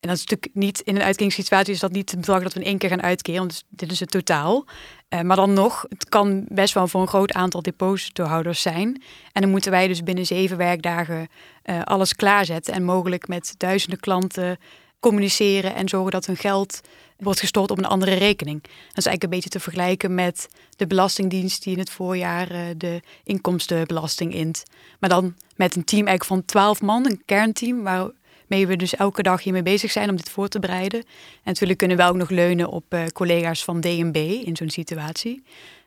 En 0.00 0.09
dat 0.09 0.16
is 0.16 0.25
natuurlijk 0.25 0.54
niet 0.54 0.80
in 0.80 0.97
een 0.97 1.02
uitkeringssituatie 1.02 1.75
is 1.75 1.80
dat 1.80 1.92
niet 1.92 2.11
het 2.11 2.21
bedrag 2.21 2.42
dat 2.42 2.52
we 2.52 2.61
in 2.61 2.66
één 2.66 2.78
keer 2.78 2.88
gaan 2.88 3.02
uitkeren, 3.02 3.40
want 3.40 3.64
dit 3.68 3.92
is 3.92 4.00
het 4.00 4.11
totaal. 4.11 4.64
Uh, 5.09 5.21
maar 5.21 5.37
dan 5.37 5.53
nog, 5.53 5.85
het 5.89 6.09
kan 6.09 6.45
best 6.49 6.75
wel 6.75 6.89
voor 6.89 7.01
een 7.01 7.09
groot 7.09 7.33
aantal 7.33 7.63
depositohouders 7.63 8.63
zijn. 8.63 9.03
En 9.33 9.43
dan 9.43 9.51
moeten 9.51 9.71
wij 9.71 9.89
dus 9.89 10.03
binnen 10.03 10.27
zeven 10.27 10.57
werkdagen 10.57 11.29
uh, 11.65 11.83
alles 11.83 12.15
klaarzetten 12.15 12.75
en 12.75 12.85
mogelijk 12.85 13.29
met 13.29 13.55
duizenden 13.57 14.01
klanten 14.01 14.59
communiceren 15.01 15.75
en 15.75 15.89
zorgen 15.89 16.11
dat 16.11 16.27
hun 16.27 16.37
geld 16.37 16.81
wordt 17.17 17.41
gestort 17.41 17.71
op 17.71 17.79
een 17.79 17.85
andere 17.85 18.15
rekening. 18.15 18.63
Dat 18.63 18.73
is 18.73 19.07
eigenlijk 19.07 19.23
een 19.23 19.31
beetje 19.31 19.49
te 19.51 19.61
vergelijken 19.61 20.15
met 20.15 20.49
de 20.77 20.87
Belastingdienst 20.87 21.63
die 21.63 21.73
in 21.73 21.79
het 21.79 21.91
voorjaar 21.91 22.53
uh, 22.53 22.61
de 22.77 23.03
inkomstenbelasting 23.25 24.35
int. 24.35 24.63
Maar 24.99 25.11
dan 25.11 25.35
met 25.57 25.77
een 25.77 25.85
team 25.85 26.07
eigenlijk 26.07 26.25
van 26.25 26.45
twaalf 26.45 26.83
man, 26.83 27.07
een 27.07 27.23
kernteam, 27.25 27.83
waar 27.83 28.11
mee 28.49 28.67
we 28.67 28.76
dus 28.76 28.97
elke 28.97 29.23
dag 29.23 29.43
hiermee 29.43 29.62
bezig 29.62 29.91
zijn 29.91 30.11
om 30.11 30.17
dit 30.17 30.31
voor 30.31 30.49
te 30.49 30.59
bereiden. 30.59 31.00
En 31.00 31.07
natuurlijk 31.45 31.79
kunnen 31.79 31.97
we 31.97 32.03
ook 32.03 32.17
nog 32.17 32.31
leunen 32.31 32.69
op 32.69 32.85
uh, 32.95 33.07
collega's 33.07 33.65
van 33.65 33.81
DNB 33.81 34.17
in 34.45 34.57
zo'n 34.57 34.71
situatie. 34.71 35.43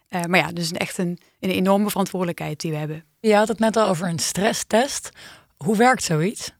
Uh, 0.09 0.23
maar 0.23 0.39
ja, 0.39 0.51
dus 0.51 0.71
echt 0.71 0.97
een, 0.97 1.19
een 1.39 1.49
enorme 1.49 1.89
verantwoordelijkheid 1.89 2.59
die 2.59 2.71
we 2.71 2.77
hebben. 2.77 3.03
Je 3.19 3.35
had 3.35 3.47
het 3.47 3.59
net 3.59 3.77
al 3.77 3.87
over 3.87 4.07
een 4.07 4.19
stresstest. 4.19 5.09
Hoe 5.57 5.77
werkt 5.77 6.03
zoiets? 6.03 6.51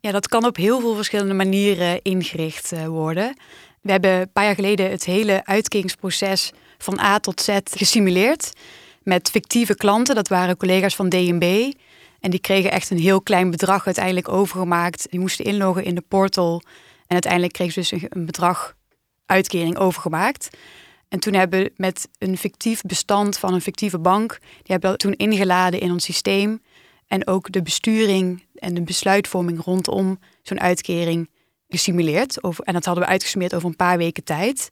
Ja, 0.00 0.12
dat 0.12 0.28
kan 0.28 0.44
op 0.44 0.56
heel 0.56 0.80
veel 0.80 0.94
verschillende 0.94 1.34
manieren 1.34 2.02
ingericht 2.02 2.72
uh, 2.72 2.86
worden. 2.86 3.36
We 3.80 3.90
hebben 3.90 4.10
een 4.10 4.32
paar 4.32 4.44
jaar 4.44 4.54
geleden 4.54 4.90
het 4.90 5.04
hele 5.04 5.44
uitkeringsproces 5.44 6.52
van 6.78 6.98
A 6.98 7.18
tot 7.18 7.40
Z 7.40 7.58
gesimuleerd. 7.64 8.52
Met 9.02 9.30
fictieve 9.30 9.74
klanten, 9.74 10.14
dat 10.14 10.28
waren 10.28 10.56
collega's 10.56 10.96
van 10.96 11.08
DNB. 11.08 11.72
En 12.22 12.30
die 12.30 12.40
kregen 12.40 12.70
echt 12.70 12.90
een 12.90 12.98
heel 12.98 13.20
klein 13.20 13.50
bedrag 13.50 13.86
uiteindelijk 13.86 14.28
overgemaakt. 14.28 15.06
Die 15.10 15.20
moesten 15.20 15.44
inloggen 15.44 15.84
in 15.84 15.94
de 15.94 16.04
portal. 16.08 16.62
En 17.06 17.12
uiteindelijk 17.12 17.52
kregen 17.52 17.84
ze 17.84 17.96
dus 17.96 18.06
een 18.08 18.26
bedrag 18.26 18.76
uitkering 19.26 19.76
overgemaakt. 19.76 20.50
En 21.08 21.20
toen 21.20 21.34
hebben 21.34 21.60
we 21.60 21.72
met 21.76 22.08
een 22.18 22.38
fictief 22.38 22.82
bestand 22.82 23.38
van 23.38 23.54
een 23.54 23.60
fictieve 23.60 23.98
bank, 23.98 24.38
die 24.40 24.62
hebben 24.62 24.90
we 24.90 24.96
toen 24.96 25.12
ingeladen 25.12 25.80
in 25.80 25.92
ons 25.92 26.04
systeem. 26.04 26.62
En 27.06 27.26
ook 27.26 27.52
de 27.52 27.62
besturing 27.62 28.44
en 28.54 28.74
de 28.74 28.82
besluitvorming 28.82 29.64
rondom 29.64 30.18
zo'n 30.42 30.60
uitkering 30.60 31.30
gesimuleerd. 31.68 32.40
En 32.40 32.72
dat 32.72 32.84
hadden 32.84 33.04
we 33.04 33.10
uitgesmeerd 33.10 33.54
over 33.54 33.68
een 33.68 33.76
paar 33.76 33.98
weken 33.98 34.24
tijd. 34.24 34.68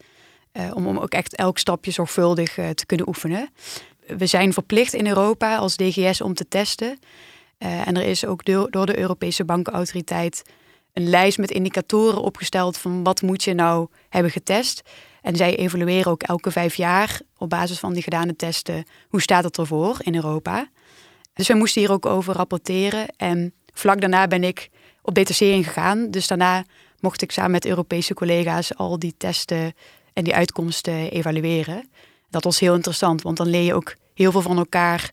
Uh, 0.52 0.70
om, 0.74 0.86
om 0.86 0.98
ook 0.98 1.12
echt 1.12 1.36
elk 1.36 1.58
stapje 1.58 1.90
zorgvuldig 1.90 2.58
uh, 2.58 2.68
te 2.68 2.86
kunnen 2.86 3.08
oefenen. 3.08 3.50
We 4.06 4.26
zijn 4.26 4.52
verplicht 4.52 4.92
in 4.92 5.06
Europa 5.06 5.56
als 5.56 5.76
DGS 5.76 6.20
om 6.20 6.34
te 6.34 6.48
testen. 6.48 6.98
Uh, 7.62 7.86
en 7.86 7.96
er 7.96 8.02
is 8.02 8.24
ook 8.24 8.44
door, 8.44 8.70
door 8.70 8.86
de 8.86 8.98
Europese 8.98 9.44
Bankenautoriteit 9.44 10.42
een 10.92 11.08
lijst 11.08 11.38
met 11.38 11.50
indicatoren 11.50 12.22
opgesteld 12.22 12.76
van 12.76 13.02
wat 13.02 13.22
moet 13.22 13.44
je 13.44 13.54
nou 13.54 13.88
hebben 14.08 14.30
getest. 14.30 14.82
En 15.22 15.36
zij 15.36 15.56
evalueren 15.56 16.12
ook 16.12 16.22
elke 16.22 16.50
vijf 16.50 16.74
jaar 16.74 17.20
op 17.36 17.50
basis 17.50 17.78
van 17.78 17.92
die 17.92 18.02
gedane 18.02 18.36
testen 18.36 18.84
hoe 19.08 19.20
staat 19.20 19.44
het 19.44 19.58
ervoor 19.58 19.96
in 20.02 20.14
Europa. 20.14 20.68
Dus 21.34 21.48
wij 21.48 21.56
moesten 21.56 21.80
hier 21.80 21.92
ook 21.92 22.06
over 22.06 22.34
rapporteren. 22.34 23.06
En 23.16 23.54
vlak 23.72 24.00
daarna 24.00 24.26
ben 24.26 24.44
ik 24.44 24.70
op 25.02 25.14
detachering 25.14 25.66
gegaan. 25.66 26.10
Dus 26.10 26.26
daarna 26.26 26.64
mocht 27.00 27.22
ik 27.22 27.32
samen 27.32 27.50
met 27.50 27.66
Europese 27.66 28.14
collega's 28.14 28.74
al 28.74 28.98
die 28.98 29.14
testen 29.16 29.74
en 30.12 30.24
die 30.24 30.34
uitkomsten 30.34 31.10
evalueren. 31.10 31.90
Dat 32.30 32.44
was 32.44 32.60
heel 32.60 32.74
interessant, 32.74 33.22
want 33.22 33.36
dan 33.36 33.48
leer 33.48 33.62
je 33.62 33.74
ook 33.74 33.94
heel 34.14 34.32
veel 34.32 34.42
van 34.42 34.58
elkaar 34.58 35.10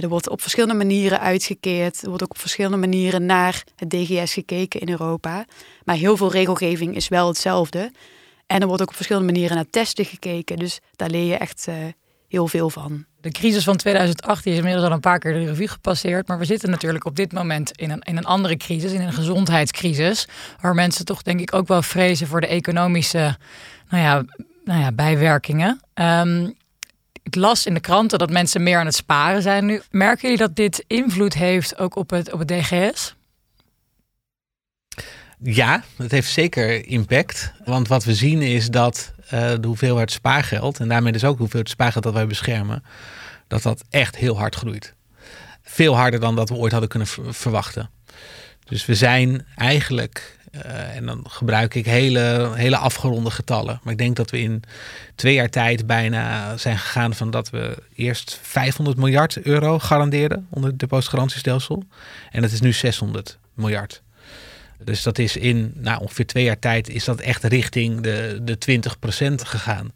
er 0.00 0.08
wordt 0.08 0.28
op 0.28 0.40
verschillende 0.40 0.74
manieren 0.74 1.20
uitgekeerd. 1.20 2.02
Er 2.02 2.08
wordt 2.08 2.22
ook 2.22 2.30
op 2.30 2.38
verschillende 2.38 2.76
manieren 2.76 3.26
naar 3.26 3.64
het 3.76 3.90
DGS 3.90 4.32
gekeken 4.32 4.80
in 4.80 4.88
Europa. 4.88 5.44
Maar 5.84 5.96
heel 5.96 6.16
veel 6.16 6.30
regelgeving 6.30 6.96
is 6.96 7.08
wel 7.08 7.28
hetzelfde. 7.28 7.92
En 8.46 8.60
er 8.60 8.66
wordt 8.66 8.82
ook 8.82 8.88
op 8.88 8.94
verschillende 8.94 9.32
manieren 9.32 9.56
naar 9.56 9.70
testen 9.70 10.04
gekeken. 10.04 10.56
Dus 10.56 10.80
daar 10.96 11.10
leer 11.10 11.26
je 11.26 11.36
echt 11.36 11.66
uh, 11.68 11.74
heel 12.28 12.48
veel 12.48 12.70
van. 12.70 13.04
De 13.20 13.30
crisis 13.30 13.64
van 13.64 13.76
2008 13.76 14.46
is 14.46 14.56
inmiddels 14.56 14.84
al 14.84 14.92
een 14.92 15.00
paar 15.00 15.18
keer 15.18 15.32
de 15.32 15.44
revue 15.44 15.68
gepasseerd. 15.68 16.28
Maar 16.28 16.38
we 16.38 16.44
zitten 16.44 16.70
natuurlijk 16.70 17.04
op 17.04 17.16
dit 17.16 17.32
moment 17.32 17.70
in 17.76 17.90
een, 17.90 18.00
in 18.00 18.16
een 18.16 18.24
andere 18.24 18.56
crisis, 18.56 18.92
in 18.92 19.00
een 19.00 19.12
gezondheidscrisis. 19.12 20.28
Waar 20.60 20.74
mensen 20.74 21.04
toch 21.04 21.22
denk 21.22 21.40
ik 21.40 21.54
ook 21.54 21.68
wel 21.68 21.82
vrezen 21.82 22.26
voor 22.26 22.40
de 22.40 22.46
economische 22.46 23.36
nou 23.88 24.02
ja, 24.02 24.24
nou 24.64 24.80
ja, 24.80 24.92
bijwerkingen. 24.92 25.80
Um, 25.94 26.54
ik 27.22 27.34
las 27.34 27.66
in 27.66 27.74
de 27.74 27.80
kranten 27.80 28.18
dat 28.18 28.30
mensen 28.30 28.62
meer 28.62 28.78
aan 28.78 28.86
het 28.86 28.94
sparen 28.94 29.42
zijn 29.42 29.66
nu. 29.66 29.82
Merken 29.90 30.22
jullie 30.22 30.46
dat 30.46 30.56
dit 30.56 30.84
invloed 30.86 31.34
heeft 31.34 31.78
ook 31.78 31.96
op 31.96 32.10
het, 32.10 32.32
op 32.32 32.38
het 32.38 32.48
DGS? 32.48 33.14
Ja, 35.38 35.82
het 35.96 36.10
heeft 36.10 36.30
zeker 36.30 36.86
impact. 36.86 37.52
Want 37.64 37.88
wat 37.88 38.04
we 38.04 38.14
zien 38.14 38.42
is 38.42 38.68
dat 38.68 39.12
uh, 39.24 39.30
de 39.30 39.66
hoeveelheid 39.66 40.10
spaargeld, 40.10 40.80
en 40.80 40.88
daarmee 40.88 41.12
dus 41.12 41.24
ook 41.24 41.34
de 41.34 41.40
hoeveelheid 41.40 41.70
spaargeld 41.70 42.04
dat 42.04 42.12
wij 42.12 42.26
beschermen, 42.26 42.84
dat 43.46 43.62
dat 43.62 43.84
echt 43.90 44.16
heel 44.16 44.38
hard 44.38 44.54
groeit. 44.54 44.94
Veel 45.62 45.96
harder 45.96 46.20
dan 46.20 46.36
dat 46.36 46.48
we 46.48 46.54
ooit 46.54 46.72
hadden 46.72 46.90
kunnen 46.90 47.08
verwachten. 47.34 47.90
Dus 48.64 48.86
we 48.86 48.94
zijn 48.94 49.46
eigenlijk 49.56 50.38
uh, 50.54 50.96
en 50.96 51.06
dan 51.06 51.24
gebruik 51.28 51.74
ik 51.74 51.86
hele, 51.86 52.50
hele 52.54 52.76
afgeronde 52.76 53.30
getallen. 53.30 53.80
Maar 53.82 53.92
ik 53.92 53.98
denk 53.98 54.16
dat 54.16 54.30
we 54.30 54.40
in 54.40 54.62
twee 55.14 55.34
jaar 55.34 55.50
tijd 55.50 55.86
bijna 55.86 56.56
zijn 56.56 56.78
gegaan 56.78 57.14
van 57.14 57.30
dat 57.30 57.50
we 57.50 57.82
eerst 57.94 58.38
500 58.42 58.96
miljard 58.96 59.42
euro 59.42 59.78
garandeerden 59.78 60.46
onder 60.50 60.70
het 60.70 60.78
depositgarantiestelsel. 60.78 61.82
En 62.30 62.42
het 62.42 62.52
is 62.52 62.60
nu 62.60 62.72
600 62.72 63.38
miljard. 63.54 64.02
Dus 64.84 65.02
dat 65.02 65.18
is 65.18 65.36
in 65.36 65.72
nou, 65.76 66.00
ongeveer 66.00 66.26
twee 66.26 66.44
jaar 66.44 66.58
tijd 66.58 66.88
is 66.88 67.04
dat 67.04 67.20
echt 67.20 67.44
richting 67.44 68.00
de, 68.00 68.40
de 68.42 68.80
20% 69.30 69.34
gegaan. 69.34 69.92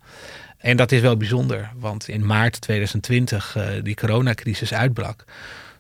En 0.58 0.76
dat 0.76 0.92
is 0.92 1.00
wel 1.00 1.16
bijzonder, 1.16 1.70
want 1.74 2.08
in 2.08 2.26
maart 2.26 2.60
2020 2.60 3.56
uh, 3.56 3.66
die 3.82 3.94
coronacrisis 3.94 4.72
uitbrak 4.72 5.24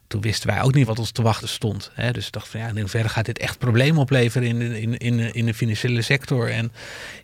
toen 0.08 0.20
wisten 0.20 0.48
wij 0.48 0.62
ook 0.62 0.74
niet 0.74 0.86
wat 0.86 0.98
ons 0.98 1.10
te 1.10 1.22
wachten 1.22 1.48
stond. 1.48 1.90
Hè? 1.94 2.10
Dus 2.12 2.26
ik 2.26 2.32
dacht 2.32 2.48
van 2.48 2.60
ja, 2.60 2.68
in 2.68 2.78
hoeverre 2.78 3.08
gaat 3.08 3.24
dit 3.24 3.38
echt 3.38 3.58
problemen 3.58 4.00
opleveren 4.00 4.48
in 4.48 4.60
in, 4.60 4.96
in, 4.96 5.34
in 5.34 5.46
de 5.46 5.54
financiële 5.54 6.02
sector. 6.02 6.50
En 6.50 6.64
een 6.64 6.72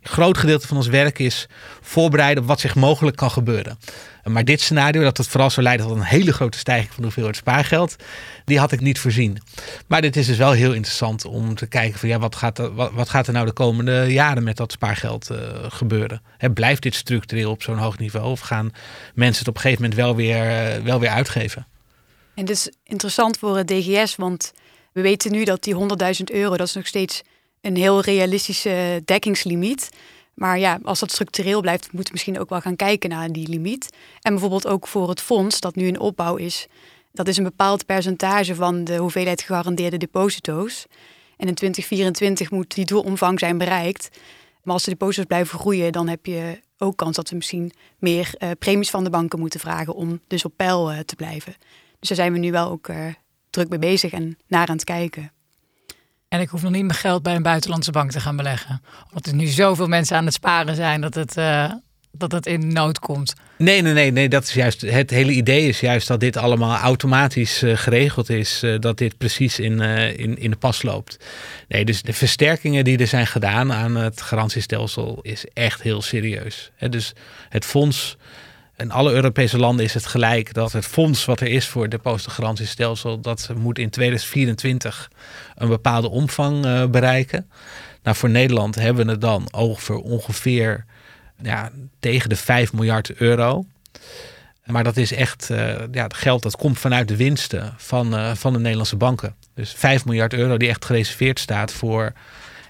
groot 0.03 0.39
gedeelte 0.39 0.67
van 0.67 0.77
ons 0.77 0.87
werk 0.87 1.19
is 1.19 1.49
voorbereiden 1.81 2.43
op 2.43 2.49
wat 2.49 2.61
zich 2.61 2.75
mogelijk 2.75 3.17
kan 3.17 3.31
gebeuren. 3.31 3.79
Maar 4.25 4.45
dit 4.45 4.61
scenario, 4.61 5.03
dat 5.03 5.17
het 5.17 5.29
vooral 5.29 5.51
zou 5.51 5.67
leiden 5.67 5.87
tot 5.87 5.97
een 5.97 6.03
hele 6.03 6.33
grote 6.33 6.59
stijging 6.59 6.89
van 6.89 6.97
de 6.97 7.03
hoeveelheid 7.03 7.37
spaargeld, 7.37 7.97
die 8.45 8.59
had 8.59 8.73
ik 8.73 8.81
niet 8.81 8.99
voorzien. 8.99 9.39
Maar 9.87 10.01
dit 10.01 10.17
is 10.17 10.27
dus 10.27 10.37
wel 10.37 10.53
heel 10.53 10.73
interessant 10.73 11.25
om 11.25 11.55
te 11.55 11.67
kijken 11.67 11.99
van 11.99 12.09
ja, 12.09 12.19
wat 12.19 12.37
gaat 12.37 12.59
er, 12.59 12.75
wat, 12.75 13.09
gaat 13.09 13.27
er 13.27 13.33
nou 13.33 13.47
de 13.47 13.53
komende 13.53 14.07
jaren 14.09 14.43
met 14.43 14.57
dat 14.57 14.73
spaargeld 14.73 15.31
uh, 15.31 15.39
gebeuren? 15.69 16.23
He, 16.39 16.51
blijft 16.51 16.83
dit 16.83 16.95
structureel 16.95 17.51
op 17.51 17.63
zo'n 17.63 17.79
hoog 17.79 17.99
niveau 17.99 18.31
of 18.31 18.41
gaan 18.41 18.73
mensen 19.15 19.39
het 19.39 19.49
op 19.49 19.55
een 19.55 19.61
gegeven 19.61 19.83
moment 19.83 20.01
wel 20.01 20.17
weer, 20.17 20.77
uh, 20.77 20.85
wel 20.85 21.01
weer 21.01 21.11
uitgeven? 21.11 21.67
En 22.35 22.45
dit 22.45 22.57
is 22.57 22.71
interessant 22.85 23.39
voor 23.39 23.57
het 23.57 23.69
DGS, 23.69 24.17
want 24.17 24.53
we 24.93 25.01
weten 25.01 25.33
nu 25.33 25.45
dat 25.45 25.63
die 25.63 25.75
100.000 25.75 25.81
euro, 26.25 26.57
dat 26.57 26.67
is 26.67 26.75
nog 26.75 26.87
steeds 26.87 27.23
een 27.61 27.77
heel 27.77 28.01
realistische 28.01 29.03
dekkingslimiet. 29.05 29.91
Maar 30.35 30.59
ja, 30.59 30.79
als 30.83 31.01
dat 31.01 31.11
structureel 31.11 31.61
blijft, 31.61 31.83
moeten 31.83 32.05
we 32.05 32.11
misschien 32.13 32.39
ook 32.39 32.49
wel 32.49 32.61
gaan 32.61 32.77
kijken 32.77 33.11
naar 33.11 33.33
die 33.33 33.49
limiet. 33.49 33.97
En 34.21 34.33
bijvoorbeeld 34.33 34.67
ook 34.67 34.87
voor 34.87 35.09
het 35.09 35.21
fonds 35.21 35.61
dat 35.61 35.75
nu 35.75 35.87
in 35.87 36.01
opbouw 36.01 36.37
is. 36.37 36.67
Dat 37.13 37.29
is 37.29 37.37
een 37.37 37.45
bepaald 37.45 37.87
percentage 37.87 38.55
van 38.55 38.85
de 38.85 38.97
hoeveelheid 38.97 39.43
gegarandeerde 39.43 39.97
deposito's. 39.97 40.87
En 41.37 41.49
in 41.49 41.55
2024 41.55 42.51
moet 42.51 42.75
die 42.75 42.85
doelomvang 42.85 43.39
zijn 43.39 43.59
bereikt. 43.59 44.09
Maar 44.63 44.75
als 44.75 44.85
de 44.85 44.91
deposito's 44.91 45.27
blijven 45.27 45.59
groeien, 45.59 45.93
dan 45.93 46.09
heb 46.09 46.27
je 46.27 46.61
ook 46.79 46.97
kans 46.97 47.17
dat 47.17 47.31
we 47.31 47.37
misschien 47.37 47.73
meer 47.99 48.35
uh, 48.39 48.51
premies 48.59 48.91
van 48.91 49.05
de 49.05 49.11
banken 49.11 49.39
moeten 49.39 49.61
vragen 49.61 49.95
om 49.95 50.21
dus 50.27 50.45
op 50.45 50.53
peil 50.57 50.93
uh, 50.93 50.99
te 50.99 51.17
blijven. 51.17 51.55
Dus 52.03 52.11
daar 52.11 52.27
zijn 52.27 52.33
we 52.33 52.39
nu 52.39 52.51
wel 52.51 52.71
ook 52.71 52.89
uh, 52.89 52.97
druk 53.51 53.69
mee 53.69 53.79
bezig 53.79 54.13
en 54.13 54.39
naar 54.47 54.67
aan 54.67 54.75
het 54.75 54.85
kijken. 54.85 55.33
En 56.29 56.41
ik 56.41 56.49
hoef 56.49 56.63
nog 56.63 56.73
niet 56.73 56.85
mijn 56.85 56.99
geld 56.99 57.23
bij 57.23 57.35
een 57.35 57.43
buitenlandse 57.43 57.91
bank 57.91 58.11
te 58.11 58.21
gaan 58.21 58.37
beleggen. 58.37 58.83
Omdat 59.09 59.27
er 59.27 59.35
nu 59.35 59.47
zoveel 59.47 59.89
mensen 59.89 60.17
aan 60.17 60.25
het 60.25 60.35
sparen 60.35 60.75
zijn 60.75 61.01
dat 61.01 61.15
het, 61.15 61.37
uh, 61.37 61.73
dat 62.13 62.33
het 62.33 62.47
in 62.47 62.73
nood 62.73 62.99
komt. 62.99 63.35
Nee, 63.59 63.83
nee, 63.83 63.93
nee, 63.93 64.11
nee. 64.11 64.29
Dat 64.29 64.45
is 64.45 64.53
juist. 64.53 64.81
Het 64.81 65.11
hele 65.11 65.33
idee 65.33 65.69
is 65.69 65.81
juist 65.81 66.09
dat 66.09 66.21
dit 66.21 66.37
allemaal 66.37 66.77
automatisch 66.77 67.63
uh, 67.63 67.77
geregeld 67.77 68.29
is. 68.29 68.63
Uh, 68.63 68.79
dat 68.79 68.99
dit 68.99 69.19
precies 69.19 69.59
in, 69.59 69.81
in, 69.81 70.39
in 70.39 70.51
de 70.51 70.57
pas 70.57 70.83
loopt. 70.83 71.17
Nee, 71.69 71.85
dus 71.85 72.03
de 72.03 72.13
versterkingen 72.13 72.85
die 72.85 72.99
er 72.99 73.07
zijn 73.07 73.27
gedaan 73.27 73.73
aan 73.73 73.97
het 73.97 74.21
garantiestelsel 74.21 75.19
is 75.23 75.45
echt 75.53 75.83
heel 75.83 76.03
serieus. 76.03 76.71
He, 76.77 76.89
dus 76.89 77.13
het 77.49 77.65
fonds 77.65 78.17
in 78.83 78.91
alle 78.91 79.13
Europese 79.13 79.59
landen 79.59 79.85
is 79.85 79.95
het 79.95 80.07
gelijk 80.07 80.55
dat 80.55 80.73
het 80.73 80.87
fonds 80.87 81.25
wat 81.25 81.41
er 81.41 81.47
is 81.47 81.69
voor 81.69 81.83
het 81.83 81.91
depositogarantiestelsel, 81.91 83.21
dat 83.21 83.51
moet 83.57 83.79
in 83.79 83.91
2024 83.91 85.11
een 85.55 85.69
bepaalde 85.69 86.11
omvang 86.11 86.67
uh, 86.67 86.87
bereiken. 86.87 87.51
Nou, 88.03 88.17
voor 88.17 88.31
Nederland 88.31 88.75
hebben 88.75 89.05
we 89.05 89.11
het 89.11 89.21
dan 89.21 89.49
over 89.51 89.97
ongeveer 89.97 90.85
ja, 91.43 91.71
tegen 92.01 92.29
de 92.29 92.37
5 92.37 92.73
miljard 92.73 93.15
euro. 93.15 93.65
Maar 94.65 94.85
dat 94.85 94.97
is 94.97 95.13
echt 95.13 95.49
uh, 95.51 95.75
ja, 95.93 96.07
geld 96.09 96.43
dat 96.43 96.57
komt 96.57 96.79
vanuit 96.79 97.09
de 97.09 97.17
winsten 97.17 97.75
van, 97.77 98.15
uh, 98.15 98.35
van 98.35 98.53
de 98.53 98.59
Nederlandse 98.59 98.97
banken. 98.97 99.35
Dus 99.55 99.73
5 99.73 100.05
miljard 100.05 100.33
euro 100.35 100.57
die 100.57 100.69
echt 100.69 100.85
gereserveerd 100.85 101.39
staat 101.39 101.73
voor 101.73 102.13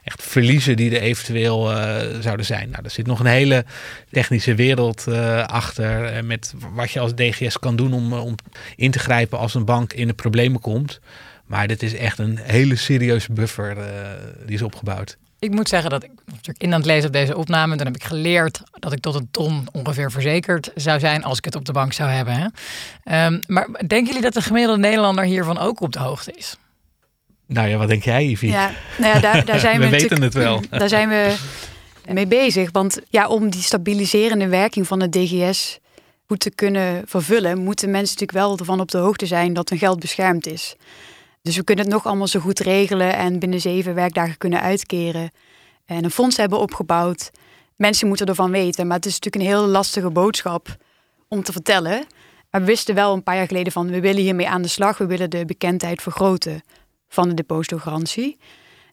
echt 0.05 0.23
verliezen 0.23 0.77
die 0.77 0.97
er 0.97 1.03
eventueel 1.03 1.71
uh, 1.73 1.97
zouden 2.21 2.47
zijn. 2.47 2.71
Nou, 2.71 2.85
er 2.85 2.91
zit 2.91 3.07
nog 3.07 3.21
een 3.21 3.27
hele 3.27 3.65
technische 4.11 4.55
wereld 4.55 5.05
uh, 5.09 5.45
achter. 5.45 6.17
Uh, 6.17 6.23
met 6.23 6.55
wat 6.75 6.91
je 6.91 7.01
als 7.01 7.15
DGS 7.15 7.59
kan 7.59 7.77
doen 7.77 7.93
om, 7.93 8.13
om 8.13 8.35
in 8.77 8.91
te 8.91 8.99
grijpen 8.99 9.39
als 9.39 9.55
een 9.55 9.65
bank 9.65 9.93
in 9.93 10.07
de 10.07 10.15
problemen 10.15 10.61
komt. 10.61 11.01
Maar 11.47 11.67
dit 11.67 11.83
is 11.83 11.95
echt 11.95 12.19
een 12.19 12.39
hele 12.39 12.77
serieuze 12.77 13.33
buffer 13.33 13.77
die 14.47 14.55
is 14.55 14.63
opgebouwd. 14.63 15.17
Ik 15.43 15.51
moet 15.51 15.69
zeggen 15.69 15.91
dat 15.91 16.03
ik 16.03 16.11
natuurlijk 16.25 16.63
in 16.63 16.73
aan 16.73 16.79
het 16.79 16.87
lezen 16.87 17.07
op 17.07 17.13
deze 17.13 17.37
opname, 17.37 17.77
dan 17.77 17.87
heb 17.87 17.95
ik 17.95 18.05
geleerd 18.05 18.63
dat 18.73 18.93
ik 18.93 19.01
tot 19.01 19.15
een 19.15 19.29
ton 19.31 19.69
ongeveer 19.73 20.11
verzekerd 20.11 20.71
zou 20.75 21.01
zijn 21.01 21.25
als 21.25 21.39
ik 21.39 21.45
het 21.45 21.55
op 21.55 21.65
de 21.65 21.73
bank 21.73 21.93
zou 21.93 22.11
hebben. 22.11 22.35
Hè? 22.35 23.27
Um, 23.27 23.41
maar 23.47 23.67
denken 23.87 24.07
jullie 24.07 24.23
dat 24.23 24.35
de 24.35 24.43
gemiddelde 24.43 24.81
Nederlander 24.81 25.25
hiervan 25.25 25.59
ook 25.59 25.81
op 25.81 25.93
de 25.93 25.99
hoogte 25.99 26.33
is? 26.33 26.57
Nou 27.53 27.69
ja, 27.69 27.77
wat 27.77 27.89
denk 27.89 28.05
jij, 28.05 28.25
Ivy? 28.25 28.47
Ja, 28.47 28.71
nou 28.99 29.15
ja, 29.15 29.21
daar, 29.21 29.45
daar 29.45 29.59
zijn 29.69 29.79
we, 29.79 29.85
we 29.85 29.91
weten 29.91 30.23
het 30.23 30.35
wel. 30.35 30.61
Daar 30.71 30.89
zijn 30.89 31.09
we 31.09 31.37
mee 32.13 32.27
bezig. 32.27 32.71
Want 32.73 33.01
ja, 33.09 33.29
om 33.29 33.51
die 33.51 33.63
stabiliserende 33.63 34.49
werking 34.49 34.87
van 34.87 35.01
het 35.01 35.13
DGS 35.13 35.79
goed 36.27 36.41
te 36.41 36.51
kunnen 36.51 37.03
vervullen, 37.07 37.59
moeten 37.59 37.91
mensen 37.91 38.13
natuurlijk 38.19 38.47
wel 38.47 38.59
ervan 38.59 38.81
op 38.81 38.91
de 38.91 38.99
hoogte 38.99 39.27
zijn 39.27 39.53
dat 39.53 39.69
hun 39.69 39.79
geld 39.79 40.01
beschermd 40.01 40.47
is. 40.47 40.77
Dus 41.43 41.57
we 41.57 41.65
kunnen 41.65 41.85
het 41.85 41.95
nog 41.95 42.07
allemaal 42.07 42.27
zo 42.27 42.41
goed 42.41 42.61
regelen 42.61 43.17
en 43.17 43.39
binnen 43.39 43.61
zeven 43.61 43.95
werkdagen 43.95 44.39
kunnen 44.39 44.61
uitkeren. 44.61 45.31
En 45.87 46.05
een 46.05 46.11
fonds 46.11 46.37
hebben 46.37 46.59
opgebouwd. 46.59 47.31
Mensen 47.77 48.09
moeten 48.09 48.27
ervan 48.27 48.51
weten, 48.51 48.87
maar 48.87 48.97
het 48.97 49.07
is 49.07 49.19
natuurlijk 49.19 49.45
een 49.45 49.59
heel 49.59 49.67
lastige 49.67 50.11
boodschap 50.11 50.77
om 51.29 51.43
te 51.43 51.53
vertellen. 51.53 52.05
Maar 52.51 52.61
we 52.61 52.67
wisten 52.67 52.95
wel 52.95 53.13
een 53.13 53.23
paar 53.23 53.37
jaar 53.37 53.47
geleden 53.47 53.73
van 53.73 53.91
we 53.91 54.01
willen 54.01 54.23
hiermee 54.23 54.49
aan 54.49 54.63
de 54.63 54.69
slag, 54.69 54.99
we 54.99 55.07
willen 55.07 55.31
de 55.31 55.45
bekendheid 55.45 56.03
vergroten 56.03 56.63
van 57.13 57.29
de 57.29 57.35
depositogarantie. 57.35 58.39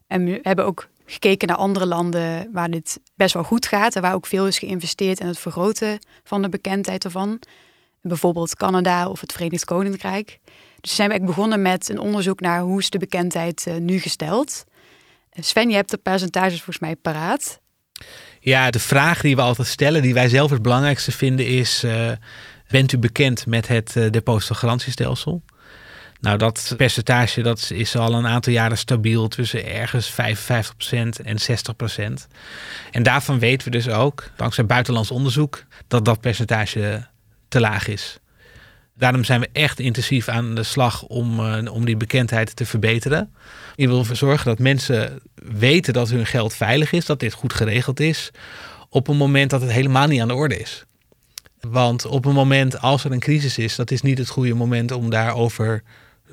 En 0.06 0.24
we 0.24 0.38
hebben 0.42 0.64
ook 0.64 0.88
gekeken 1.06 1.48
naar 1.48 1.56
andere 1.56 1.86
landen 1.86 2.48
waar 2.52 2.70
dit 2.70 3.00
best 3.14 3.34
wel 3.34 3.42
goed 3.42 3.66
gaat 3.66 3.96
en 3.96 4.02
waar 4.02 4.14
ook 4.14 4.26
veel 4.26 4.46
is 4.46 4.58
geïnvesteerd 4.58 5.20
in 5.20 5.26
het 5.26 5.38
vergroten 5.38 5.98
van 6.24 6.42
de 6.42 6.48
bekendheid 6.48 7.04
ervan. 7.04 7.38
Bijvoorbeeld 8.02 8.56
Canada 8.56 9.08
of 9.08 9.20
het 9.20 9.32
Verenigd 9.32 9.64
Koninkrijk. 9.64 10.38
Dus 10.80 10.94
zijn 10.94 11.08
we 11.08 11.14
eigenlijk 11.14 11.36
begonnen 11.36 11.62
met 11.62 11.88
een 11.88 11.98
onderzoek 11.98 12.40
naar 12.40 12.60
hoe 12.60 12.78
is 12.78 12.90
de 12.90 12.98
bekendheid 12.98 13.64
uh, 13.68 13.76
nu 13.76 13.98
gesteld. 13.98 14.64
Sven, 15.32 15.68
je 15.68 15.74
hebt 15.74 15.90
de 15.90 15.96
percentages 15.96 16.56
volgens 16.56 16.78
mij 16.78 16.96
paraat. 16.96 17.60
Ja, 18.40 18.70
de 18.70 18.78
vraag 18.78 19.20
die 19.20 19.36
we 19.36 19.42
altijd 19.42 19.68
stellen, 19.68 20.02
die 20.02 20.14
wij 20.14 20.28
zelf 20.28 20.50
het 20.50 20.62
belangrijkste 20.62 21.12
vinden, 21.12 21.46
is: 21.46 21.84
uh, 21.84 22.10
bent 22.68 22.92
u 22.92 22.98
bekend 22.98 23.46
met 23.46 23.68
het 23.68 23.94
uh, 23.96 24.10
depositogarantiestelsel? 24.10 25.42
Nou, 26.20 26.38
dat 26.38 26.74
percentage 26.76 27.42
dat 27.42 27.70
is 27.74 27.96
al 27.96 28.14
een 28.14 28.26
aantal 28.26 28.52
jaren 28.52 28.78
stabiel 28.78 29.28
tussen 29.28 29.66
ergens 29.66 30.12
55% 30.12 30.14
en 31.24 31.36
60%. 32.20 32.26
En 32.90 33.02
daarvan 33.02 33.38
weten 33.38 33.64
we 33.64 33.70
dus 33.70 33.88
ook, 33.88 34.30
dankzij 34.36 34.66
buitenlands 34.66 35.10
onderzoek, 35.10 35.64
dat 35.88 36.04
dat 36.04 36.20
percentage 36.20 37.06
te 37.48 37.60
laag 37.60 37.88
is. 37.88 38.18
Daarom 38.94 39.24
zijn 39.24 39.40
we 39.40 39.48
echt 39.52 39.78
intensief 39.78 40.28
aan 40.28 40.54
de 40.54 40.62
slag 40.62 41.02
om, 41.02 41.40
uh, 41.40 41.72
om 41.72 41.84
die 41.84 41.96
bekendheid 41.96 42.56
te 42.56 42.66
verbeteren. 42.66 43.34
Je 43.76 43.88
wil 43.88 43.98
ervoor 43.98 44.16
zorgen 44.16 44.46
dat 44.46 44.58
mensen 44.58 45.20
weten 45.34 45.92
dat 45.92 46.10
hun 46.10 46.26
geld 46.26 46.54
veilig 46.54 46.92
is, 46.92 47.06
dat 47.06 47.20
dit 47.20 47.32
goed 47.32 47.52
geregeld 47.52 48.00
is, 48.00 48.30
op 48.88 49.08
een 49.08 49.16
moment 49.16 49.50
dat 49.50 49.60
het 49.60 49.70
helemaal 49.70 50.06
niet 50.06 50.20
aan 50.20 50.28
de 50.28 50.34
orde 50.34 50.58
is. 50.58 50.84
Want 51.60 52.06
op 52.06 52.24
een 52.24 52.34
moment 52.34 52.80
als 52.80 53.04
er 53.04 53.12
een 53.12 53.20
crisis 53.20 53.58
is, 53.58 53.76
dat 53.76 53.90
is 53.90 54.02
niet 54.02 54.18
het 54.18 54.28
goede 54.28 54.54
moment 54.54 54.92
om 54.92 55.10
daarover 55.10 55.82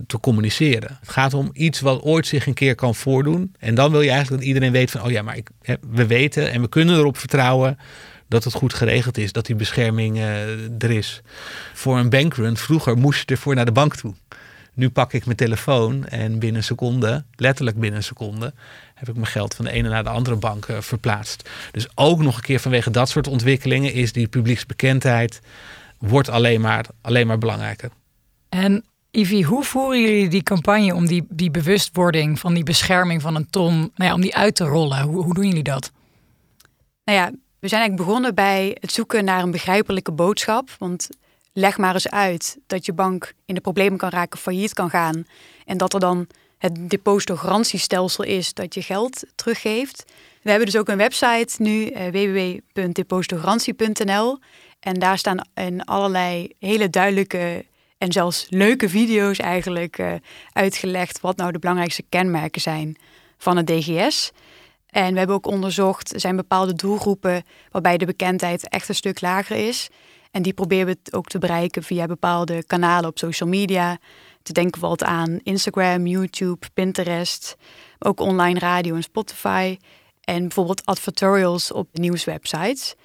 te 0.07 0.19
communiceren. 0.19 0.97
Het 0.99 1.09
gaat 1.09 1.33
om 1.33 1.49
iets 1.53 1.79
wat 1.79 2.01
ooit 2.01 2.27
zich 2.27 2.47
een 2.47 2.53
keer 2.53 2.75
kan 2.75 2.95
voordoen. 2.95 3.55
En 3.59 3.75
dan 3.75 3.91
wil 3.91 4.01
je 4.01 4.09
eigenlijk 4.09 4.39
dat 4.41 4.47
iedereen 4.47 4.71
weet 4.71 4.91
van, 4.91 5.01
oh 5.01 5.11
ja, 5.11 5.21
maar 5.21 5.37
ik, 5.37 5.49
we 5.89 6.07
weten 6.07 6.51
en 6.51 6.61
we 6.61 6.69
kunnen 6.69 6.95
erop 6.95 7.17
vertrouwen 7.17 7.77
dat 8.27 8.43
het 8.43 8.53
goed 8.53 8.73
geregeld 8.73 9.17
is, 9.17 9.31
dat 9.31 9.45
die 9.45 9.55
bescherming 9.55 10.17
uh, 10.17 10.81
er 10.83 10.91
is. 10.91 11.21
Voor 11.73 11.97
een 11.97 12.09
bankrun, 12.09 12.57
vroeger 12.57 12.97
moest 12.97 13.19
je 13.19 13.35
ervoor 13.35 13.55
naar 13.55 13.65
de 13.65 13.71
bank 13.71 13.95
toe. 13.95 14.13
Nu 14.73 14.89
pak 14.89 15.13
ik 15.13 15.25
mijn 15.25 15.37
telefoon 15.37 16.05
en 16.05 16.39
binnen 16.39 16.57
een 16.57 16.63
seconde, 16.63 17.25
letterlijk 17.35 17.79
binnen 17.79 17.97
een 17.97 18.05
seconde, 18.05 18.53
heb 18.93 19.09
ik 19.09 19.15
mijn 19.15 19.27
geld 19.27 19.55
van 19.55 19.65
de 19.65 19.71
ene 19.71 19.89
naar 19.89 20.03
de 20.03 20.09
andere 20.09 20.35
bank 20.35 20.67
uh, 20.67 20.81
verplaatst. 20.81 21.49
Dus 21.71 21.87
ook 21.95 22.21
nog 22.21 22.35
een 22.35 22.41
keer 22.41 22.59
vanwege 22.59 22.91
dat 22.91 23.09
soort 23.09 23.27
ontwikkelingen 23.27 23.93
is 23.93 24.11
die 24.11 24.27
publieksbekendheid 24.27 25.39
wordt 25.97 26.29
alleen 26.29 26.61
maar, 26.61 26.85
alleen 27.01 27.27
maar 27.27 27.37
belangrijker. 27.37 27.89
En 28.49 28.85
Ivy, 29.17 29.43
hoe 29.43 29.63
voeren 29.63 30.01
jullie 30.01 30.27
die 30.27 30.43
campagne 30.43 30.95
om 30.95 31.07
die, 31.07 31.25
die 31.29 31.51
bewustwording 31.51 32.39
van 32.39 32.53
die 32.53 32.63
bescherming 32.63 33.21
van 33.21 33.35
een 33.35 33.49
ton, 33.49 33.77
nou 33.77 34.09
ja, 34.09 34.13
om 34.13 34.21
die 34.21 34.35
uit 34.35 34.55
te 34.55 34.63
rollen? 34.63 35.01
Hoe, 35.01 35.23
hoe 35.23 35.33
doen 35.33 35.47
jullie 35.47 35.63
dat? 35.63 35.91
Nou 37.03 37.17
ja, 37.17 37.31
we 37.59 37.67
zijn 37.67 37.81
eigenlijk 37.81 38.09
begonnen 38.09 38.35
bij 38.35 38.77
het 38.79 38.91
zoeken 38.91 39.25
naar 39.25 39.43
een 39.43 39.51
begrijpelijke 39.51 40.11
boodschap. 40.11 40.69
Want 40.79 41.09
leg 41.53 41.77
maar 41.77 41.93
eens 41.93 42.09
uit 42.09 42.57
dat 42.67 42.85
je 42.85 42.93
bank 42.93 43.33
in 43.45 43.55
de 43.55 43.61
problemen 43.61 43.97
kan 43.97 44.09
raken, 44.09 44.39
failliet 44.39 44.73
kan 44.73 44.89
gaan. 44.89 45.25
En 45.65 45.77
dat 45.77 45.93
er 45.93 45.99
dan 45.99 46.27
het 46.57 46.89
depositogarantiestelsel 46.89 48.23
is 48.23 48.53
dat 48.53 48.73
je 48.73 48.81
geld 48.81 49.23
teruggeeft. 49.35 50.03
We 50.41 50.49
hebben 50.49 50.71
dus 50.71 50.79
ook 50.79 50.87
een 50.87 50.97
website 50.97 51.55
nu, 51.57 51.87
eh, 51.87 52.07
www.depositogarantie.nl. 52.07 54.39
En 54.79 54.99
daar 54.99 55.17
staan 55.17 55.47
in 55.53 55.85
allerlei 55.85 56.51
hele 56.59 56.89
duidelijke 56.89 57.65
en 57.97 58.11
zelfs 58.11 58.45
leuke 58.49 58.89
video's 58.89 59.37
eigenlijk 59.37 59.97
uh, 59.97 60.13
uitgelegd 60.51 61.21
wat 61.21 61.37
nou 61.37 61.51
de 61.51 61.59
belangrijkste 61.59 62.03
kenmerken 62.09 62.61
zijn 62.61 62.97
van 63.37 63.57
het 63.57 63.67
DGS. 63.67 64.31
En 64.87 65.11
we 65.11 65.17
hebben 65.17 65.35
ook 65.35 65.47
onderzocht, 65.47 66.13
er 66.13 66.19
zijn 66.19 66.35
bepaalde 66.35 66.73
doelgroepen 66.73 67.43
waarbij 67.71 67.97
de 67.97 68.05
bekendheid 68.05 68.69
echt 68.69 68.89
een 68.89 68.95
stuk 68.95 69.21
lager 69.21 69.67
is. 69.67 69.89
En 70.31 70.41
die 70.41 70.53
proberen 70.53 70.87
we 70.87 71.17
ook 71.17 71.27
te 71.27 71.37
bereiken 71.37 71.83
via 71.83 72.05
bepaalde 72.05 72.63
kanalen 72.63 73.09
op 73.09 73.17
social 73.17 73.49
media, 73.49 73.97
Te 74.43 74.53
denken 74.53 74.79
valt 74.79 75.03
aan 75.03 75.39
Instagram, 75.43 76.07
YouTube, 76.07 76.67
Pinterest, 76.73 77.55
ook 77.99 78.19
online 78.19 78.59
radio 78.59 78.95
en 78.95 79.03
Spotify. 79.03 79.77
En 80.21 80.41
bijvoorbeeld 80.41 80.85
advertorials 80.85 81.71
op 81.71 81.87
nieuwswebsites. 81.91 82.95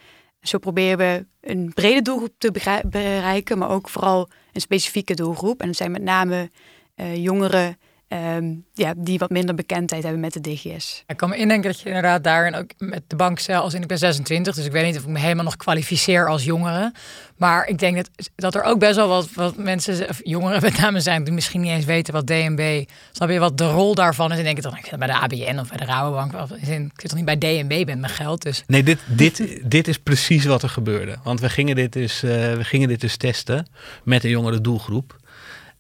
Zo 0.40 0.59
proberen 0.59 0.98
we 0.98 1.26
een 1.40 1.72
brede 1.74 2.02
doelgroep 2.02 2.35
te 2.38 2.81
bereiken, 2.90 3.59
maar 3.59 3.70
ook 3.70 3.88
vooral 3.88 4.28
een 4.52 4.60
specifieke 4.60 5.14
doelgroep. 5.14 5.60
En 5.60 5.66
dat 5.66 5.76
zijn 5.76 5.90
met 5.90 6.02
name 6.02 6.50
uh, 6.96 7.16
jongeren 7.16 7.78
Ehm, 8.12 8.55
ja, 8.72 8.94
die 8.96 9.18
wat 9.18 9.31
minder 9.31 9.55
bekendheid 9.55 10.03
hebben 10.03 10.20
met 10.20 10.33
de 10.33 10.40
DGS. 10.40 11.05
Ik 11.07 11.16
kan 11.16 11.29
me 11.29 11.37
indenken 11.37 11.70
dat 11.70 11.81
je 11.81 11.87
inderdaad 11.87 12.25
daarin 12.25 12.55
ook 12.55 12.70
met 12.79 13.03
de 13.07 13.16
bank 13.16 13.38
zelf, 13.38 13.75
in 13.75 13.83
ik 13.83 13.87
ben 13.87 13.98
26, 13.98 14.55
dus 14.55 14.64
ik 14.64 14.72
weet 14.72 14.85
niet 14.85 14.96
of 14.96 15.03
ik 15.03 15.09
me 15.09 15.18
helemaal 15.18 15.44
nog 15.44 15.57
kwalificeer 15.57 16.29
als 16.29 16.44
jongere. 16.44 16.92
Maar 17.37 17.66
ik 17.66 17.79
denk 17.79 17.96
dat, 17.96 18.11
dat 18.35 18.55
er 18.55 18.62
ook 18.62 18.79
best 18.79 18.96
wel 18.96 19.09
wat, 19.09 19.29
wat 19.35 19.57
mensen, 19.57 20.09
of 20.09 20.20
jongeren 20.22 20.62
met 20.62 20.79
name 20.79 21.01
zijn, 21.01 21.25
die 21.25 21.33
misschien 21.33 21.61
niet 21.61 21.70
eens 21.70 21.85
weten 21.85 22.12
wat 22.12 22.27
DNB, 22.27 22.85
snap 23.12 23.31
je 23.31 23.38
wat 23.38 23.59
de 23.59 23.70
rol 23.70 23.94
daarvan 23.94 24.33
is. 24.33 24.38
En 24.38 24.44
denk 24.44 24.57
ik 24.57 24.62
dan, 24.62 24.77
ik 24.77 24.98
bij 24.98 25.07
de 25.07 25.18
ABN 25.18 25.59
of 25.59 25.68
bij 25.68 25.79
de 25.79 25.85
Rabobank. 25.85 26.33
Ik 26.33 26.90
zit 26.96 27.09
toch 27.11 27.14
niet 27.14 27.25
bij 27.25 27.38
DNB 27.38 27.83
met 27.87 27.98
mijn 27.98 28.12
geld. 28.12 28.42
Dus. 28.42 28.64
Nee, 28.66 28.83
dit, 28.83 28.98
dit, 29.07 29.61
dit 29.64 29.88
is 29.88 29.98
precies 29.98 30.44
wat 30.44 30.62
er 30.62 30.68
gebeurde. 30.68 31.16
Want 31.25 31.40
we 31.40 31.48
gingen 31.48 31.75
dit 31.75 31.92
dus, 31.92 32.25
uh, 32.25 32.31
we 32.31 32.64
gingen 32.64 32.88
dit 32.88 33.01
dus 33.01 33.16
testen 33.16 33.68
met 34.05 34.25
een 34.25 34.31
jongere 34.31 34.61
doelgroep. 34.61 35.20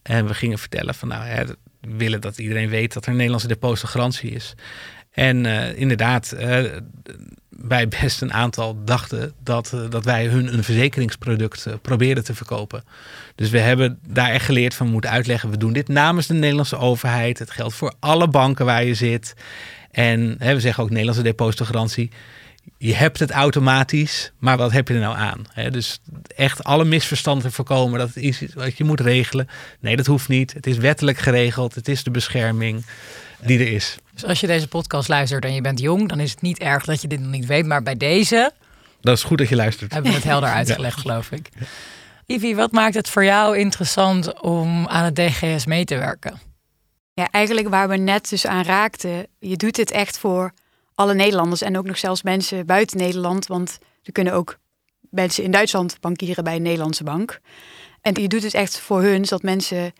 En 0.02 0.26
we 0.26 0.34
gingen 0.34 0.58
vertellen 0.58 0.94
van 0.94 1.08
nou, 1.08 1.26
ja, 1.26 1.44
willen 1.88 2.20
dat 2.20 2.38
iedereen 2.38 2.68
weet 2.68 2.92
dat 2.92 3.02
er 3.02 3.08
een 3.08 3.16
Nederlandse 3.16 3.48
depositogarantie 3.48 4.30
is. 4.30 4.54
En 5.12 5.44
uh, 5.44 5.78
inderdaad, 5.78 6.34
uh, 6.34 6.64
wij 7.48 7.88
best 8.00 8.22
een 8.22 8.32
aantal 8.32 8.84
dachten 8.84 9.32
dat, 9.42 9.72
uh, 9.74 9.90
dat 9.90 10.04
wij 10.04 10.26
hun 10.26 10.54
een 10.54 10.64
verzekeringsproduct 10.64 11.66
probeerden 11.82 12.24
te 12.24 12.34
verkopen. 12.34 12.84
Dus 13.34 13.50
we 13.50 13.58
hebben 13.58 13.98
daar 14.08 14.30
echt 14.30 14.44
geleerd 14.44 14.74
van 14.74 14.88
moeten 14.88 15.10
uitleggen. 15.10 15.50
We 15.50 15.56
doen 15.56 15.72
dit 15.72 15.88
namens 15.88 16.26
de 16.26 16.34
Nederlandse 16.34 16.76
overheid. 16.76 17.38
Het 17.38 17.50
geldt 17.50 17.74
voor 17.74 17.94
alle 17.98 18.28
banken 18.28 18.64
waar 18.64 18.84
je 18.84 18.94
zit. 18.94 19.34
En 19.90 20.34
hè, 20.38 20.54
we 20.54 20.60
zeggen 20.60 20.82
ook 20.82 20.90
Nederlandse 20.90 21.22
depositogarantie 21.22 22.10
je 22.82 22.94
hebt 22.94 23.18
het 23.18 23.30
automatisch, 23.30 24.32
maar 24.38 24.56
wat 24.56 24.72
heb 24.72 24.88
je 24.88 24.94
er 24.94 25.00
nou 25.00 25.16
aan? 25.16 25.46
dus 25.70 26.00
echt 26.36 26.64
alle 26.64 26.84
misverstanden 26.84 27.52
voorkomen, 27.52 27.98
dat 27.98 28.16
is 28.16 28.42
wat 28.54 28.76
je 28.76 28.84
moet 28.84 29.00
regelen. 29.00 29.48
Nee, 29.80 29.96
dat 29.96 30.06
hoeft 30.06 30.28
niet. 30.28 30.52
Het 30.52 30.66
is 30.66 30.76
wettelijk 30.76 31.18
geregeld. 31.18 31.74
Het 31.74 31.88
is 31.88 32.04
de 32.04 32.10
bescherming 32.10 32.84
die 33.40 33.58
er 33.58 33.72
is. 33.72 33.96
Dus 34.12 34.24
als 34.24 34.40
je 34.40 34.46
deze 34.46 34.68
podcast 34.68 35.08
luistert 35.08 35.44
en 35.44 35.54
je 35.54 35.60
bent 35.60 35.80
jong, 35.80 36.08
dan 36.08 36.20
is 36.20 36.30
het 36.30 36.42
niet 36.42 36.58
erg 36.58 36.84
dat 36.84 37.02
je 37.02 37.08
dit 37.08 37.20
nog 37.20 37.30
niet 37.30 37.46
weet. 37.46 37.66
Maar 37.66 37.82
bij 37.82 37.96
deze. 37.96 38.52
Dat 39.00 39.16
is 39.16 39.22
goed 39.22 39.38
dat 39.38 39.48
je 39.48 39.56
luistert. 39.56 39.92
Hebben 39.92 40.10
we 40.10 40.16
het 40.16 40.26
helder 40.26 40.48
uitgelegd, 40.60 41.00
geloof 41.00 41.30
ik. 41.30 41.48
Ivy, 42.26 42.54
wat 42.54 42.72
maakt 42.72 42.94
het 42.94 43.08
voor 43.08 43.24
jou 43.24 43.58
interessant 43.58 44.40
om 44.40 44.86
aan 44.88 45.04
het 45.04 45.16
DGS 45.16 45.66
mee 45.66 45.84
te 45.84 45.96
werken? 45.96 46.40
Ja, 47.14 47.28
eigenlijk 47.30 47.68
waar 47.68 47.88
we 47.88 47.96
net 47.96 48.28
dus 48.28 48.46
aan 48.46 48.64
raakten. 48.64 49.26
Je 49.38 49.56
doet 49.56 49.74
dit 49.74 49.90
echt 49.90 50.18
voor 50.18 50.52
alle 51.02 51.14
Nederlanders 51.14 51.62
en 51.62 51.78
ook 51.78 51.86
nog 51.86 51.98
zelfs 51.98 52.22
mensen 52.22 52.66
buiten 52.66 52.98
Nederland. 52.98 53.46
Want 53.46 53.78
er 54.02 54.12
kunnen 54.12 54.32
ook 54.32 54.58
mensen 55.10 55.44
in 55.44 55.50
Duitsland 55.50 56.00
bankieren 56.00 56.44
bij 56.44 56.56
een 56.56 56.62
Nederlandse 56.62 57.04
bank. 57.04 57.40
En 58.00 58.20
je 58.20 58.28
doet 58.28 58.42
het 58.42 58.54
echt 58.54 58.78
voor 58.78 59.02
hun, 59.02 59.24
zodat 59.24 59.42
mensen 59.42 59.92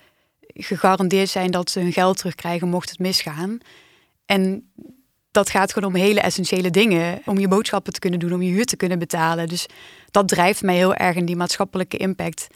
gegarandeerd 0.54 1.28
zijn 1.28 1.50
dat 1.50 1.70
ze 1.70 1.80
hun 1.80 1.92
geld 1.92 2.16
terugkrijgen 2.16 2.68
mocht 2.68 2.90
het 2.90 2.98
misgaan. 2.98 3.58
En 4.26 4.72
dat 5.30 5.50
gaat 5.50 5.72
gewoon 5.72 5.94
om 5.94 6.00
hele 6.00 6.20
essentiële 6.20 6.70
dingen. 6.70 7.22
Om 7.24 7.38
je 7.38 7.48
boodschappen 7.48 7.92
te 7.92 7.98
kunnen 7.98 8.20
doen, 8.20 8.32
om 8.32 8.42
je 8.42 8.50
huur 8.50 8.64
te 8.64 8.76
kunnen 8.76 8.98
betalen. 8.98 9.48
Dus 9.48 9.66
dat 10.10 10.28
drijft 10.28 10.62
mij 10.62 10.76
heel 10.76 10.94
erg 10.94 11.16
in 11.16 11.24
die 11.24 11.36
maatschappelijke 11.36 11.96
impact. 11.96 12.46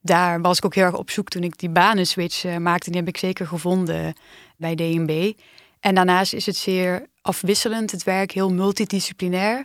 Daar 0.00 0.40
was 0.40 0.56
ik 0.56 0.64
ook 0.64 0.74
heel 0.74 0.84
erg 0.84 0.96
op 0.96 1.10
zoek 1.10 1.28
toen 1.28 1.42
ik 1.42 1.58
die 1.58 1.70
banenswitch 1.70 2.44
uh, 2.44 2.56
maakte. 2.56 2.90
Die 2.90 2.98
heb 2.98 3.08
ik 3.08 3.16
zeker 3.16 3.46
gevonden 3.46 4.14
bij 4.56 4.74
DNB. 4.74 5.32
En 5.80 5.94
daarnaast 5.94 6.32
is 6.32 6.46
het 6.46 6.56
zeer 6.56 7.06
afwisselend, 7.22 7.90
het 7.90 8.02
werk, 8.02 8.32
heel 8.32 8.52
multidisciplinair. 8.52 9.64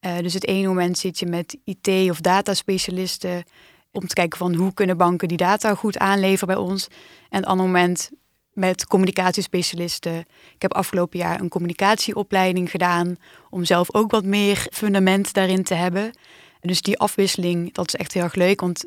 Uh, 0.00 0.18
dus 0.18 0.34
het 0.34 0.46
ene 0.46 0.68
moment 0.68 0.98
zit 0.98 1.18
je 1.18 1.26
met 1.26 1.56
IT- 1.64 2.10
of 2.10 2.20
dataspecialisten 2.20 3.44
om 3.92 4.06
te 4.06 4.14
kijken 4.14 4.38
van 4.38 4.54
hoe 4.54 4.74
kunnen 4.74 4.96
banken 4.96 5.28
die 5.28 5.36
data 5.36 5.74
goed 5.74 5.98
aanleveren 5.98 6.54
bij 6.54 6.64
ons. 6.64 6.86
En 7.30 7.38
het 7.38 7.46
andere 7.46 7.68
moment 7.68 8.10
met 8.52 8.86
communicatiespecialisten. 8.86 10.18
Ik 10.54 10.62
heb 10.62 10.74
afgelopen 10.74 11.18
jaar 11.18 11.40
een 11.40 11.48
communicatieopleiding 11.48 12.70
gedaan 12.70 13.16
om 13.50 13.64
zelf 13.64 13.94
ook 13.94 14.10
wat 14.10 14.24
meer 14.24 14.66
fundament 14.72 15.32
daarin 15.32 15.62
te 15.62 15.74
hebben. 15.74 16.12
Dus 16.60 16.82
die 16.82 16.98
afwisseling, 16.98 17.74
dat 17.74 17.86
is 17.86 17.94
echt 17.94 18.12
heel 18.12 18.22
erg 18.22 18.34
leuk. 18.34 18.60
Want 18.60 18.84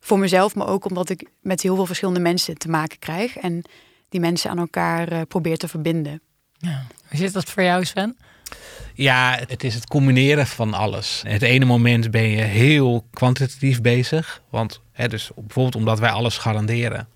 voor 0.00 0.18
mezelf, 0.18 0.54
maar 0.54 0.68
ook 0.68 0.84
omdat 0.84 1.08
ik 1.08 1.28
met 1.40 1.62
heel 1.62 1.74
veel 1.74 1.86
verschillende 1.86 2.20
mensen 2.20 2.58
te 2.58 2.68
maken 2.68 2.98
krijg. 2.98 3.36
En 3.36 3.62
die 4.08 4.20
mensen 4.20 4.50
aan 4.50 4.58
elkaar 4.58 5.12
uh, 5.12 5.20
probeer 5.28 5.56
te 5.56 5.68
verbinden. 5.68 6.20
Ja. 6.58 6.86
Hoe 7.08 7.18
zit 7.18 7.32
dat 7.32 7.50
voor 7.50 7.62
jou, 7.62 7.84
Sven? 7.84 8.16
Ja, 8.94 9.38
het 9.46 9.64
is 9.64 9.74
het 9.74 9.86
combineren 9.86 10.46
van 10.46 10.74
alles. 10.74 11.22
Het 11.26 11.42
ene 11.42 11.64
moment 11.64 12.10
ben 12.10 12.28
je 12.28 12.42
heel 12.42 13.06
kwantitatief 13.10 13.80
bezig. 13.80 14.42
Want 14.50 14.80
hè, 14.92 15.08
dus 15.08 15.30
bijvoorbeeld 15.34 15.76
omdat 15.76 15.98
wij 15.98 16.10
alles 16.10 16.38
garanderen, 16.38 17.08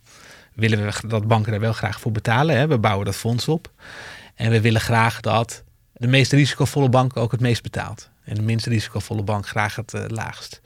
willen 0.54 0.84
we 0.84 1.08
dat 1.08 1.26
banken 1.26 1.52
er 1.52 1.60
wel 1.60 1.72
graag 1.72 2.00
voor 2.00 2.12
betalen. 2.12 2.56
Hè. 2.56 2.66
We 2.66 2.78
bouwen 2.78 3.04
dat 3.04 3.16
fonds 3.16 3.48
op. 3.48 3.70
En 4.34 4.50
we 4.50 4.60
willen 4.60 4.80
graag 4.80 5.20
dat 5.20 5.64
de 5.92 6.06
meest 6.06 6.32
risicovolle 6.32 6.88
bank 6.88 7.16
ook 7.16 7.32
het 7.32 7.40
meest 7.40 7.62
betaalt. 7.62 8.10
En 8.24 8.34
de 8.34 8.42
minst 8.42 8.66
risicovolle 8.66 9.22
bank 9.22 9.48
graag 9.48 9.76
het 9.76 9.94
uh, 9.94 10.04
laagst. 10.06 10.60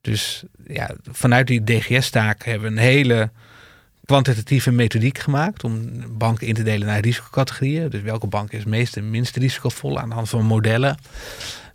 Dus 0.00 0.44
ja, 0.66 0.90
vanuit 1.10 1.46
die 1.46 1.64
DGS-taak 1.64 2.44
hebben 2.44 2.74
we 2.74 2.76
een 2.76 2.82
hele 2.82 3.30
kwantitatieve 4.08 4.70
methodiek 4.70 5.18
gemaakt 5.18 5.64
om 5.64 5.90
banken 6.18 6.46
in 6.46 6.54
te 6.54 6.62
delen 6.62 6.86
naar 6.86 7.00
risicocategorieën. 7.00 7.90
Dus 7.90 8.02
welke 8.02 8.26
bank 8.26 8.52
is 8.52 8.64
meest 8.64 8.96
en 8.96 9.10
minst 9.10 9.36
risicovol 9.36 9.98
aan 9.98 10.08
de 10.08 10.14
hand 10.14 10.28
van 10.28 10.44
modellen. 10.44 10.96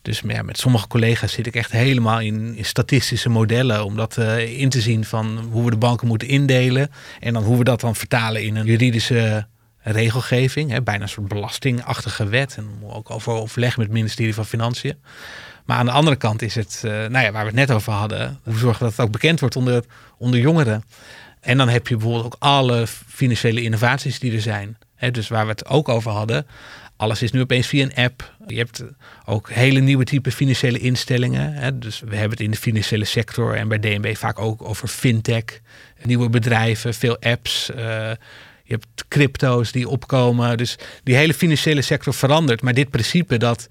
Dus 0.01 0.21
met 0.21 0.57
sommige 0.57 0.87
collega's 0.87 1.31
zit 1.31 1.47
ik 1.47 1.55
echt 1.55 1.71
helemaal 1.71 2.19
in, 2.19 2.55
in 2.55 2.65
statistische 2.65 3.29
modellen 3.29 3.85
om 3.85 3.95
dat 3.95 4.17
uh, 4.17 4.59
in 4.59 4.69
te 4.69 4.81
zien 4.81 5.05
van 5.05 5.47
hoe 5.51 5.63
we 5.63 5.69
de 5.69 5.77
banken 5.77 6.07
moeten 6.07 6.27
indelen 6.27 6.91
en 7.19 7.33
dan 7.33 7.43
hoe 7.43 7.57
we 7.57 7.63
dat 7.63 7.79
dan 7.79 7.95
vertalen 7.95 8.43
in 8.43 8.55
een 8.55 8.65
juridische 8.65 9.47
regelgeving, 9.77 10.71
hè, 10.71 10.81
bijna 10.81 11.03
een 11.03 11.09
soort 11.09 11.27
belastingachtige 11.27 12.27
wet 12.27 12.55
en 12.57 12.67
ook 12.83 13.09
over 13.09 13.33
overleg 13.33 13.77
met 13.77 13.85
het 13.85 13.95
ministerie 13.95 14.33
van 14.33 14.45
Financiën. 14.45 14.95
Maar 15.65 15.77
aan 15.77 15.85
de 15.85 15.91
andere 15.91 16.15
kant 16.15 16.41
is 16.41 16.55
het, 16.55 16.81
uh, 16.85 16.91
nou 16.91 17.25
ja, 17.25 17.31
waar 17.31 17.45
we 17.45 17.49
het 17.49 17.67
net 17.67 17.71
over 17.71 17.93
hadden, 17.93 18.39
hoe 18.43 18.57
zorgen 18.57 18.83
dat 18.83 18.91
het 18.91 19.05
ook 19.05 19.11
bekend 19.11 19.39
wordt 19.39 19.55
onder, 19.55 19.83
onder 20.17 20.39
jongeren. 20.39 20.83
En 21.43 21.57
dan 21.57 21.69
heb 21.69 21.87
je 21.87 21.95
bijvoorbeeld 21.95 22.25
ook 22.25 22.35
alle 22.39 22.87
financiële 23.07 23.61
innovaties 23.61 24.19
die 24.19 24.33
er 24.33 24.41
zijn. 24.41 24.77
dus 25.11 25.27
waar 25.27 25.45
we 25.45 25.51
het 25.51 25.65
ook 25.65 25.89
over 25.89 26.11
hadden. 26.11 26.47
Alles 26.97 27.21
is 27.21 27.31
nu 27.31 27.41
opeens 27.41 27.67
via 27.67 27.83
een 27.83 28.03
app. 28.03 28.35
Je 28.47 28.57
hebt 28.57 28.83
ook 29.25 29.51
hele 29.51 29.79
nieuwe 29.79 30.03
type 30.03 30.31
financiële 30.31 30.79
instellingen. 30.79 31.79
Dus 31.79 31.99
we 31.99 32.15
hebben 32.15 32.29
het 32.29 32.39
in 32.39 32.51
de 32.51 32.57
financiële 32.57 33.05
sector 33.05 33.55
en 33.55 33.67
bij 33.67 33.79
DNB 33.79 34.15
vaak 34.15 34.39
ook 34.39 34.61
over 34.61 34.87
fintech. 34.87 35.43
Nieuwe 36.03 36.29
bedrijven, 36.29 36.93
veel 36.93 37.17
apps. 37.19 37.69
Uh, 37.69 37.77
je 38.63 38.73
hebt 38.73 39.05
crypto's 39.07 39.71
die 39.71 39.89
opkomen. 39.89 40.57
Dus 40.57 40.77
die 41.03 41.15
hele 41.15 41.33
financiële 41.33 41.81
sector 41.81 42.13
verandert. 42.13 42.61
Maar 42.61 42.73
dit 42.73 42.89
principe 42.89 43.37
dat 43.37 43.67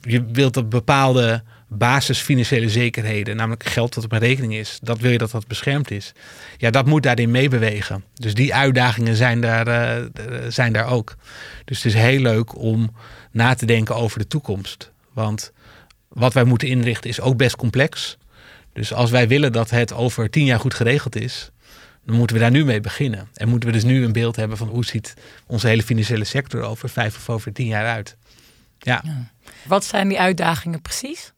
je 0.00 0.24
wilt 0.32 0.54
dat 0.54 0.68
bepaalde 0.68 1.42
basisfinanciële 1.78 2.68
zekerheden, 2.68 3.36
namelijk 3.36 3.64
geld 3.64 3.94
dat 3.94 4.04
op 4.04 4.12
een 4.12 4.18
rekening 4.18 4.54
is, 4.54 4.78
dat 4.82 4.98
wil 4.98 5.10
je 5.10 5.18
dat 5.18 5.30
dat 5.30 5.46
beschermd 5.46 5.90
is. 5.90 6.12
Ja, 6.56 6.70
dat 6.70 6.86
moet 6.86 7.02
daarin 7.02 7.30
meebewegen. 7.30 8.04
Dus 8.14 8.34
die 8.34 8.54
uitdagingen 8.54 9.16
zijn 9.16 9.40
daar, 9.40 9.68
uh, 9.68 10.06
zijn 10.48 10.72
daar 10.72 10.86
ook. 10.86 11.16
Dus 11.64 11.82
het 11.82 11.94
is 11.94 12.00
heel 12.00 12.20
leuk 12.20 12.58
om 12.58 12.94
na 13.30 13.54
te 13.54 13.66
denken 13.66 13.96
over 13.96 14.18
de 14.18 14.26
toekomst. 14.26 14.92
Want 15.12 15.52
wat 16.08 16.32
wij 16.32 16.44
moeten 16.44 16.68
inrichten 16.68 17.10
is 17.10 17.20
ook 17.20 17.36
best 17.36 17.56
complex. 17.56 18.16
Dus 18.72 18.92
als 18.92 19.10
wij 19.10 19.28
willen 19.28 19.52
dat 19.52 19.70
het 19.70 19.92
over 19.92 20.30
tien 20.30 20.44
jaar 20.44 20.60
goed 20.60 20.74
geregeld 20.74 21.16
is, 21.16 21.50
dan 22.06 22.16
moeten 22.16 22.36
we 22.36 22.42
daar 22.42 22.50
nu 22.50 22.64
mee 22.64 22.80
beginnen. 22.80 23.28
En 23.34 23.48
moeten 23.48 23.68
we 23.68 23.74
dus 23.74 23.84
nu 23.84 24.04
een 24.04 24.12
beeld 24.12 24.36
hebben 24.36 24.56
van 24.56 24.68
hoe 24.68 24.84
ziet 24.84 25.14
onze 25.46 25.66
hele 25.66 25.82
financiële 25.82 26.24
sector 26.24 26.62
over 26.62 26.88
vijf 26.88 27.16
of 27.16 27.28
over 27.30 27.52
tien 27.52 27.66
jaar 27.66 27.86
uit. 27.86 28.16
ja. 28.78 29.02
Wat 29.64 29.84
zijn 29.84 30.08
die 30.08 30.20
uitdagingen 30.20 30.82
precies? 30.82 31.32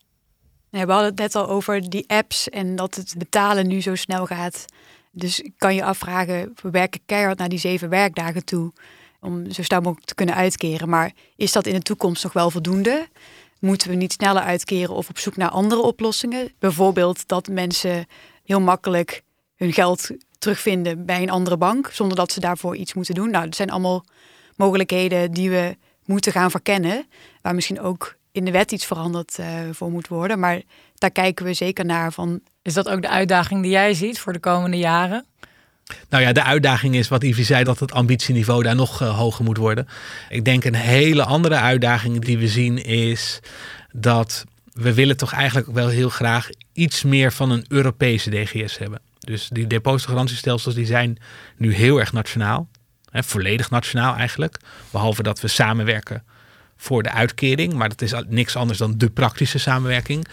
We 0.85 0.93
hadden 0.93 1.11
het 1.11 1.19
net 1.19 1.35
al 1.35 1.49
over 1.49 1.91
die 1.91 2.05
apps 2.07 2.49
en 2.49 2.77
dat 2.77 2.95
het 2.95 3.15
betalen 3.19 3.67
nu 3.67 3.81
zo 3.81 3.95
snel 3.95 4.27
gaat. 4.27 4.65
Dus 5.11 5.45
kan 5.57 5.75
je 5.75 5.85
afvragen, 5.85 6.55
we 6.63 6.71
werken 6.71 7.01
keihard 7.07 7.39
naar 7.39 7.49
die 7.49 7.59
zeven 7.59 7.89
werkdagen 7.89 8.45
toe 8.45 8.73
om 9.21 9.51
zo 9.51 9.63
snel 9.63 9.81
mogelijk 9.81 10.07
te 10.07 10.15
kunnen 10.15 10.35
uitkeren. 10.35 10.89
Maar 10.89 11.13
is 11.37 11.53
dat 11.53 11.67
in 11.67 11.75
de 11.75 11.83
toekomst 11.83 12.23
nog 12.23 12.33
wel 12.33 12.51
voldoende? 12.51 13.09
Moeten 13.59 13.89
we 13.89 13.95
niet 13.95 14.13
sneller 14.13 14.43
uitkeren 14.43 14.95
of 14.95 15.09
op 15.09 15.19
zoek 15.19 15.37
naar 15.37 15.49
andere 15.49 15.81
oplossingen? 15.81 16.53
Bijvoorbeeld 16.59 17.29
dat 17.29 17.49
mensen 17.49 18.07
heel 18.45 18.61
makkelijk 18.61 19.23
hun 19.57 19.73
geld 19.73 20.11
terugvinden 20.39 21.05
bij 21.05 21.23
een 21.23 21.31
andere 21.31 21.57
bank 21.57 21.91
zonder 21.93 22.17
dat 22.17 22.33
ze 22.33 22.41
daarvoor 22.41 22.77
iets 22.77 22.95
moeten 22.95 23.15
doen. 23.15 23.31
Nou, 23.31 23.45
dat 23.45 23.57
zijn 23.57 23.71
allemaal 23.71 24.05
mogelijkheden 24.57 25.33
die 25.33 25.51
we 25.51 25.77
moeten 26.05 26.33
gaan 26.33 26.51
verkennen, 26.51 27.07
waar 27.43 27.55
misschien 27.55 27.81
ook 27.81 28.17
in 28.37 28.45
de 28.45 28.51
wet 28.51 28.73
iets 28.73 28.87
veranderd 28.87 29.39
uh, 29.41 29.47
voor 29.73 29.91
moet 29.91 30.09
worden. 30.09 30.39
Maar 30.39 30.61
daar 30.95 31.11
kijken 31.11 31.45
we 31.45 31.55
zeker 31.55 31.85
naar. 31.85 32.13
Van... 32.13 32.41
Is 32.63 32.75
dat 32.75 32.89
ook 32.89 33.03
de 33.03 33.09
uitdaging 33.09 33.63
die 33.63 33.71
jij 33.71 33.95
ziet 33.95 34.19
voor 34.19 34.33
de 34.33 34.39
komende 34.39 34.77
jaren? 34.77 35.27
Nou 36.09 36.23
ja, 36.23 36.33
de 36.33 36.43
uitdaging 36.43 36.95
is 36.95 37.09
wat 37.09 37.23
Ivy 37.23 37.43
zei, 37.43 37.65
dat 37.65 37.81
het 37.81 37.93
ambitieniveau 37.93 38.63
daar 38.63 38.75
nog 38.75 39.03
uh, 39.03 39.19
hoger 39.19 39.45
moet 39.45 39.57
worden. 39.57 39.89
Ik 40.29 40.45
denk 40.45 40.65
een 40.65 40.75
hele 40.75 41.25
andere 41.25 41.55
uitdaging 41.55 42.25
die 42.25 42.39
we 42.39 42.49
zien 42.49 42.85
is 42.85 43.41
dat 43.93 44.45
we 44.73 44.95
willen 44.95 45.17
toch 45.17 45.33
eigenlijk 45.33 45.67
wel 45.67 45.89
heel 45.89 46.09
graag 46.09 46.49
iets 46.73 47.03
meer 47.03 47.33
van 47.33 47.51
een 47.51 47.65
Europese 47.69 48.31
DGS 48.31 48.79
hebben. 48.79 49.01
Dus 49.19 49.49
die 49.49 49.67
depositogarantiestelsels 49.67 50.75
die 50.75 50.87
zijn 50.87 51.19
nu 51.57 51.75
heel 51.75 51.99
erg 51.99 52.13
nationaal. 52.13 52.69
Hè, 53.11 53.23
volledig 53.23 53.71
nationaal 53.71 54.15
eigenlijk. 54.15 54.61
Behalve 54.91 55.23
dat 55.23 55.41
we 55.41 55.49
samenwerken 55.49 56.25
voor 56.77 57.03
de 57.03 57.11
uitkering. 57.11 57.73
Maar 57.73 57.89
dat 57.89 58.03
is 58.03 58.13
niks 58.29 58.57
anders 58.57 58.79
dan 58.79 58.99
de 58.99 59.11
praktische 59.11 59.59
samenwerking. 59.59 60.27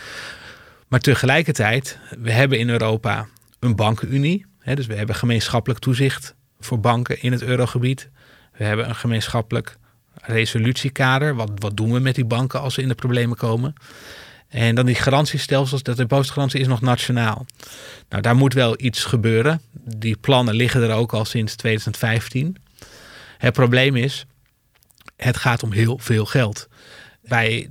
Maar 0.88 0.99
tegelijkertijd, 0.99 1.97
we 2.19 2.32
hebben 2.32 2.60
in 2.60 2.69
Europa 2.69 3.27
een 3.60 3.75
bankenunie. 3.75 4.45
Hè, 4.60 4.75
dus 4.75 4.86
we 4.86 4.95
hebben 4.95 5.15
gemeenschappelijk 5.15 5.79
toezicht 5.79 6.36
voor 6.60 6.79
banken 6.79 7.21
in 7.21 7.32
het 7.32 7.43
eurogebied. 7.43 8.10
We 8.58 8.63
hebben 8.63 8.89
een 8.89 8.95
gemeenschappelijk 8.95 9.77
resolutiekader. 10.13 11.36
Wat, 11.36 11.51
wat 11.56 11.77
doen 11.77 11.93
we 11.93 11.99
met 11.99 12.15
die 12.15 12.25
banken 12.25 12.60
als 12.60 12.73
ze 12.73 12.82
in 12.82 12.88
de 12.88 12.95
problemen 12.95 13.38
komen? 13.38 13.73
En 14.53 14.75
dan 14.75 14.86
die 14.86 14.95
garantiestelsels, 14.95 15.84
dat 15.84 15.95
de 15.95 16.01
depositgarantie 16.01 16.60
is 16.60 16.67
nog 16.67 16.82
nationaal. 16.82 17.45
Nou, 18.10 18.21
daar 18.21 18.36
moet 18.36 18.53
wel 18.53 18.75
iets 18.77 19.03
gebeuren. 19.03 19.62
Die 19.73 20.17
plannen 20.17 20.56
liggen 20.56 20.82
er 20.82 20.95
ook 20.95 21.13
al 21.13 21.25
sinds 21.25 21.56
2015. 21.56 22.58
Het 23.38 23.53
probleem 23.53 23.95
is, 23.95 24.25
het 25.15 25.38
gaat 25.38 25.63
om 25.63 25.71
heel 25.71 25.97
veel 25.97 26.26
geld. 26.26 26.67
Bij 27.21 27.69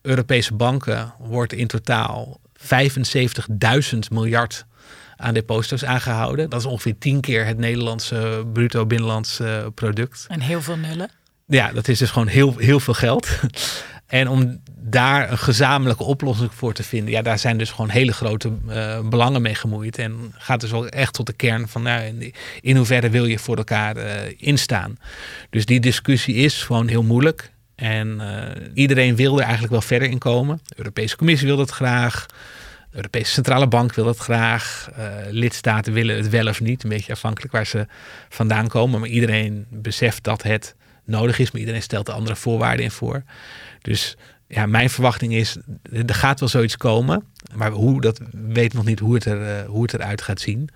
Europese 0.00 0.54
banken 0.54 1.14
wordt 1.18 1.52
in 1.52 1.66
totaal 1.66 2.40
75.000 2.58 3.98
miljard 4.10 4.66
aan 5.16 5.34
deposito's 5.34 5.84
aangehouden. 5.84 6.50
Dat 6.50 6.60
is 6.60 6.66
ongeveer 6.66 6.98
tien 6.98 7.20
keer 7.20 7.46
het 7.46 7.58
Nederlandse 7.58 8.46
bruto 8.52 8.86
binnenlands 8.86 9.40
product. 9.74 10.24
En 10.28 10.40
heel 10.40 10.62
veel 10.62 10.76
nullen. 10.76 11.10
Ja, 11.46 11.72
dat 11.72 11.88
is 11.88 11.98
dus 11.98 12.10
gewoon 12.10 12.28
heel, 12.28 12.56
heel 12.56 12.80
veel 12.80 12.94
geld. 12.94 13.28
En 14.12 14.28
om 14.28 14.60
daar 14.66 15.30
een 15.30 15.38
gezamenlijke 15.38 16.04
oplossing 16.04 16.54
voor 16.54 16.72
te 16.72 16.82
vinden, 16.82 17.10
ja, 17.10 17.22
daar 17.22 17.38
zijn 17.38 17.58
dus 17.58 17.70
gewoon 17.70 17.90
hele 17.90 18.12
grote 18.12 18.52
uh, 18.68 19.00
belangen 19.08 19.42
mee 19.42 19.54
gemoeid. 19.54 19.98
En 19.98 20.34
gaat 20.38 20.60
dus 20.60 20.72
ook 20.72 20.86
echt 20.86 21.14
tot 21.14 21.26
de 21.26 21.32
kern 21.32 21.68
van 21.68 21.82
nou, 21.82 22.32
in 22.60 22.76
hoeverre 22.76 23.10
wil 23.10 23.24
je 23.24 23.38
voor 23.38 23.56
elkaar 23.56 23.96
uh, 23.96 24.04
instaan. 24.36 24.98
Dus 25.50 25.66
die 25.66 25.80
discussie 25.80 26.34
is 26.34 26.62
gewoon 26.62 26.88
heel 26.88 27.02
moeilijk. 27.02 27.50
En 27.74 28.18
uh, 28.20 28.66
iedereen 28.74 29.16
wil 29.16 29.36
er 29.36 29.42
eigenlijk 29.42 29.72
wel 29.72 29.80
verder 29.80 30.08
in 30.08 30.18
komen. 30.18 30.60
De 30.64 30.74
Europese 30.76 31.16
Commissie 31.16 31.48
wil 31.48 31.56
dat 31.56 31.70
graag. 31.70 32.26
De 32.90 32.96
Europese 32.96 33.32
Centrale 33.32 33.68
Bank 33.68 33.94
wil 33.94 34.04
dat 34.04 34.18
graag. 34.18 34.90
lidstaten 35.30 35.92
willen 35.92 36.16
het 36.16 36.28
wel 36.28 36.46
of 36.46 36.60
niet. 36.60 36.82
Een 36.82 36.90
beetje 36.90 37.12
afhankelijk 37.12 37.52
waar 37.52 37.66
ze 37.66 37.86
vandaan 38.28 38.68
komen. 38.68 39.00
Maar 39.00 39.08
iedereen 39.08 39.66
beseft 39.70 40.24
dat 40.24 40.42
het 40.42 40.74
nodig 41.04 41.38
is. 41.38 41.50
Maar 41.50 41.60
iedereen 41.60 41.82
stelt 41.82 42.08
er 42.08 42.14
andere 42.14 42.36
voorwaarden 42.36 42.84
in 42.84 42.90
voor. 42.90 43.22
Dus 43.80 44.16
ja, 44.46 44.66
mijn 44.66 44.90
verwachting 44.90 45.34
is, 45.34 45.56
er 46.06 46.14
gaat 46.14 46.40
wel 46.40 46.48
zoiets 46.48 46.76
komen. 46.76 47.24
Maar 47.54 47.70
hoe, 47.70 48.00
dat 48.00 48.20
weet 48.30 48.74
nog 48.74 48.84
niet 48.84 48.98
hoe 48.98 49.14
het, 49.14 49.24
er, 49.24 49.62
uh, 49.62 49.68
hoe 49.68 49.82
het 49.82 49.94
eruit 49.94 50.22
gaat 50.22 50.40
zien. 50.40 50.68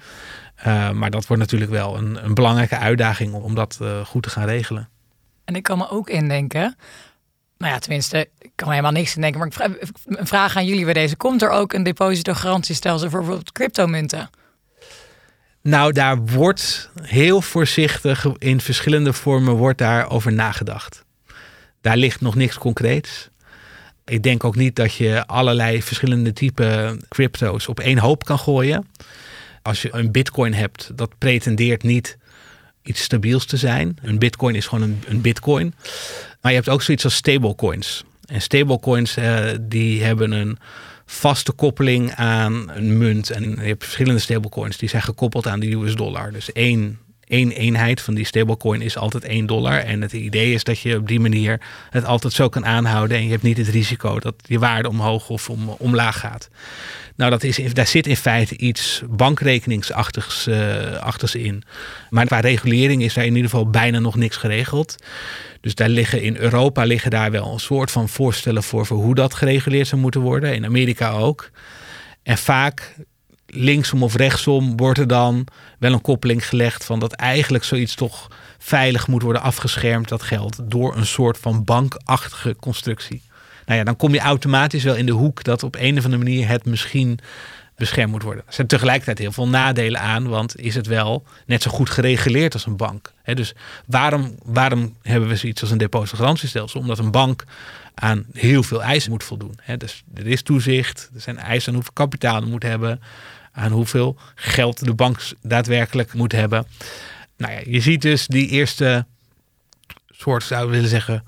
Uh, 0.67 0.91
maar 0.91 1.11
dat 1.11 1.27
wordt 1.27 1.43
natuurlijk 1.43 1.71
wel 1.71 1.97
een, 1.97 2.25
een 2.25 2.35
belangrijke 2.35 2.77
uitdaging 2.77 3.33
om, 3.33 3.55
dat 3.55 3.79
uh, 3.83 4.05
goed 4.05 4.23
te 4.23 4.31
gaan 4.31 4.47
regelen. 4.47 4.89
En 5.45 5.55
ik 5.55 5.63
kan 5.63 5.79
me 5.79 5.91
ook 5.91 6.09
indenken, 6.09 6.77
nou 7.59 7.73
ja, 7.73 7.79
tenminste, 7.79 8.29
ik 8.39 8.51
kan 8.55 8.71
helemaal 8.71 8.93
niks 8.93 9.15
indenken. 9.15 9.39
Maar 9.39 9.49
ik 9.49 9.55
vraag, 9.55 9.71
een 10.05 10.27
vraag 10.27 10.57
aan 10.57 10.67
jullie 10.67 10.85
bij 10.85 10.95
deze. 10.95 11.17
Komt 11.17 11.43
er 11.43 11.51
ook 11.51 11.73
een 11.73 11.83
depositogarantiestelsel 11.83 13.11
voor 13.11 13.19
bijvoorbeeld 13.19 13.53
cryptomunten? 13.53 14.31
Nou, 15.67 15.93
daar 15.93 16.25
wordt 16.25 16.91
heel 17.03 17.41
voorzichtig 17.41 18.27
in 18.39 18.61
verschillende 18.61 19.13
vormen 19.13 19.55
wordt 19.55 19.79
daar 19.79 20.11
over 20.11 20.33
nagedacht. 20.33 21.05
Daar 21.81 21.97
ligt 21.97 22.21
nog 22.21 22.35
niks 22.35 22.59
concreets. 22.59 23.29
Ik 24.05 24.23
denk 24.23 24.45
ook 24.45 24.57
niet 24.57 24.77
dat 24.77 24.95
je 24.95 25.27
allerlei 25.27 25.83
verschillende 25.83 26.33
type 26.33 26.99
crypto's 27.09 27.69
op 27.69 27.81
één 27.81 27.99
hoop 27.99 28.25
kan 28.25 28.39
gooien. 28.39 28.89
Als 29.63 29.83
je 29.83 29.89
een 29.93 30.13
bitcoin 30.13 30.55
hebt, 30.55 30.91
dat 30.95 31.19
pretendeert 31.19 31.83
niet 31.83 32.19
iets 32.83 33.03
stabiels 33.03 33.47
te 33.47 33.57
zijn. 33.57 33.99
Een 34.03 34.19
bitcoin 34.19 34.55
is 34.55 34.67
gewoon 34.67 34.99
een, 35.07 35.21
bitcoin. 35.21 35.75
Maar 36.41 36.53
je 36.53 36.59
hebt 36.59 36.69
ook 36.69 36.83
zoiets 36.83 37.05
als 37.05 37.15
stablecoins. 37.15 38.05
En 38.27 38.43
stablecoins 38.43 39.17
uh, 39.17 39.45
die 39.61 40.05
hebben 40.05 40.33
een 40.33 40.59
vaste 41.07 41.53
koppeling 41.53 42.15
aan 42.15 42.71
een 42.71 42.99
munt. 42.99 43.31
En 43.31 43.51
je 43.51 43.67
hebt 43.67 43.85
verschillende 43.85 44.21
stablecoins 44.21 44.77
die 44.77 44.89
zijn 44.89 45.03
gekoppeld 45.03 45.47
aan 45.47 45.61
de 45.61 45.73
US 45.73 45.95
dollar. 45.95 46.33
Dus 46.33 46.53
één 46.53 46.99
één 47.27 47.51
eenheid 47.51 48.01
van 48.01 48.15
die 48.15 48.25
stablecoin 48.25 48.83
is 48.83 48.97
altijd 48.97 49.25
1 49.25 49.47
dollar. 49.47 49.79
En 49.79 50.03
het 50.03 50.13
idee 50.13 50.53
is 50.53 50.65
dat 50.65 50.79
je 50.79 50.97
op 50.97 51.09
die 51.09 51.21
manier 51.21 51.61
het 51.91 52.05
altijd 52.05 52.33
zo 52.33 52.49
kan 52.49 52.67
aanhouden. 52.67 53.17
En 53.17 53.25
je 53.25 53.31
hebt 53.31 53.43
niet 53.43 53.57
het 53.57 53.69
risico 53.69 54.19
dat 54.19 54.35
je 54.43 54.59
waarde 54.59 54.89
omhoog 54.89 55.29
of 55.29 55.51
om, 55.51 55.69
omlaag 55.69 56.19
gaat. 56.19 56.49
Nou, 57.17 57.31
dat 57.31 57.43
is, 57.43 57.73
daar 57.73 57.87
zit 57.87 58.07
in 58.07 58.17
feite 58.17 58.57
iets 58.57 59.03
bankrekeningsachtigs 59.09 60.47
uh, 60.47 61.45
in. 61.45 61.63
Maar 62.11 62.27
qua 62.27 62.41
regulering 62.41 63.03
is 63.03 63.15
daar 63.15 63.25
in 63.25 63.35
ieder 63.35 63.51
geval 63.51 63.71
bijna 63.71 63.99
nog 63.99 64.17
niks 64.17 64.37
geregeld. 64.37 64.97
Dus 65.61 65.75
daar 65.75 65.89
liggen 65.89 66.23
in 66.23 66.37
Europa 66.37 66.85
liggen 66.85 67.11
daar 67.11 67.31
wel 67.31 67.53
een 67.53 67.61
soort 67.61 67.91
van 67.91 68.09
voorstellen 68.09 68.63
voor, 68.63 68.87
voor 68.87 68.97
hoe 68.97 69.15
dat 69.15 69.35
gereguleerd 69.35 69.87
zou 69.87 70.01
moeten 70.01 70.21
worden. 70.21 70.55
In 70.55 70.65
Amerika 70.65 71.11
ook. 71.11 71.51
En 72.23 72.39
vaak 72.39 72.95
linksom 73.57 74.03
of 74.03 74.15
rechtsom 74.15 74.77
wordt 74.77 74.99
er 74.99 75.07
dan 75.07 75.47
wel 75.79 75.93
een 75.93 76.01
koppeling 76.01 76.49
gelegd 76.49 76.85
van 76.85 76.99
dat 76.99 77.13
eigenlijk 77.13 77.65
zoiets 77.65 77.95
toch 77.95 78.31
veilig 78.59 79.09
moet 79.09 79.23
worden 79.23 79.43
afgeschermd, 79.43 80.09
dat 80.09 80.23
geld, 80.23 80.59
door 80.63 80.97
een 80.97 81.07
soort 81.07 81.39
van 81.39 81.65
bankachtige 81.65 82.57
constructie. 82.61 83.23
Nou 83.67 83.79
ja, 83.79 83.85
dan 83.85 83.97
kom 83.97 84.13
je 84.13 84.21
automatisch 84.21 84.85
wel 84.85 84.95
in 84.95 85.07
de 85.07 85.13
hoek 85.13 85.45
dat 85.45 85.63
op 85.63 85.77
een 85.79 85.99
of 85.99 86.05
andere 86.05 86.23
manier 86.23 86.49
het 86.49 86.65
misschien 86.65 87.19
beschermd 87.77 88.13
moet 88.13 88.23
worden. 88.23 88.45
Er 88.47 88.53
zijn 88.53 88.67
tegelijkertijd 88.67 89.19
heel 89.19 89.33
veel 89.33 89.49
nadelen 89.49 90.01
aan, 90.01 90.29
want 90.29 90.59
is 90.59 90.75
het 90.75 90.87
wel 90.87 91.25
net 91.47 91.63
zo 91.63 91.71
goed 91.71 91.91
gereguleerd 91.91 92.53
als 92.53 92.67
een 92.67 92.77
bank? 92.77 93.13
dus 93.25 93.55
waarom, 93.87 94.35
waarom 94.45 94.97
hebben 95.03 95.29
we 95.29 95.37
zoiets 95.37 95.61
als 95.61 95.71
een 95.71 95.79
depositogarantiestelsel? 95.79 96.81
Omdat 96.81 96.99
een 96.99 97.11
bank 97.11 97.45
aan 97.95 98.25
heel 98.33 98.63
veel 98.63 98.83
eisen 98.83 99.11
moet 99.11 99.25
voldoen. 99.25 99.59
dus 99.79 100.03
er 100.15 100.27
is 100.27 100.43
toezicht, 100.43 101.11
er 101.15 101.21
zijn 101.21 101.39
eisen 101.39 101.69
aan 101.69 101.75
hoeveel 101.75 101.93
kapitaal 101.93 102.41
moet 102.43 102.63
hebben 102.63 103.01
aan 103.57 103.73
hoeveel 103.73 104.17
geld 104.35 104.85
de 104.85 104.95
bank 104.95 105.19
daadwerkelijk 105.43 106.15
moet 106.15 106.33
hebben. 106.33 106.67
Nou 107.37 107.53
ja, 107.53 107.61
je 107.65 107.81
ziet 107.81 108.03
dus 108.03 108.27
die 108.27 108.49
eerste 108.49 109.07
soort, 110.11 110.43
zou 110.43 110.65
ik 110.65 110.71
willen 110.71 110.89
zeggen, 110.89 111.25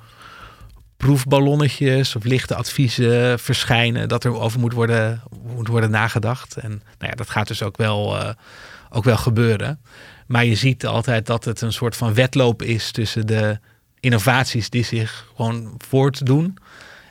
proefballonnetjes 0.96 2.16
of 2.16 2.24
lichte 2.24 2.54
adviezen 2.54 3.38
verschijnen 3.38 4.08
dat 4.08 4.24
er 4.24 4.40
over 4.40 4.60
moet 4.60 4.72
worden, 4.72 5.22
moet 5.54 5.68
worden 5.68 5.90
nagedacht. 5.90 6.56
En 6.56 6.70
nou 6.70 7.10
ja, 7.10 7.14
dat 7.14 7.30
gaat 7.30 7.48
dus 7.48 7.62
ook 7.62 7.76
wel, 7.76 8.16
uh, 8.16 8.30
ook 8.90 9.04
wel 9.04 9.16
gebeuren. 9.16 9.80
Maar 10.26 10.44
je 10.44 10.54
ziet 10.54 10.86
altijd 10.86 11.26
dat 11.26 11.44
het 11.44 11.60
een 11.60 11.72
soort 11.72 11.96
van 11.96 12.14
wedloop 12.14 12.62
is 12.62 12.90
tussen 12.90 13.26
de 13.26 13.58
innovaties 14.00 14.70
die 14.70 14.84
zich 14.84 15.30
gewoon 15.36 15.74
voortdoen. 15.78 16.56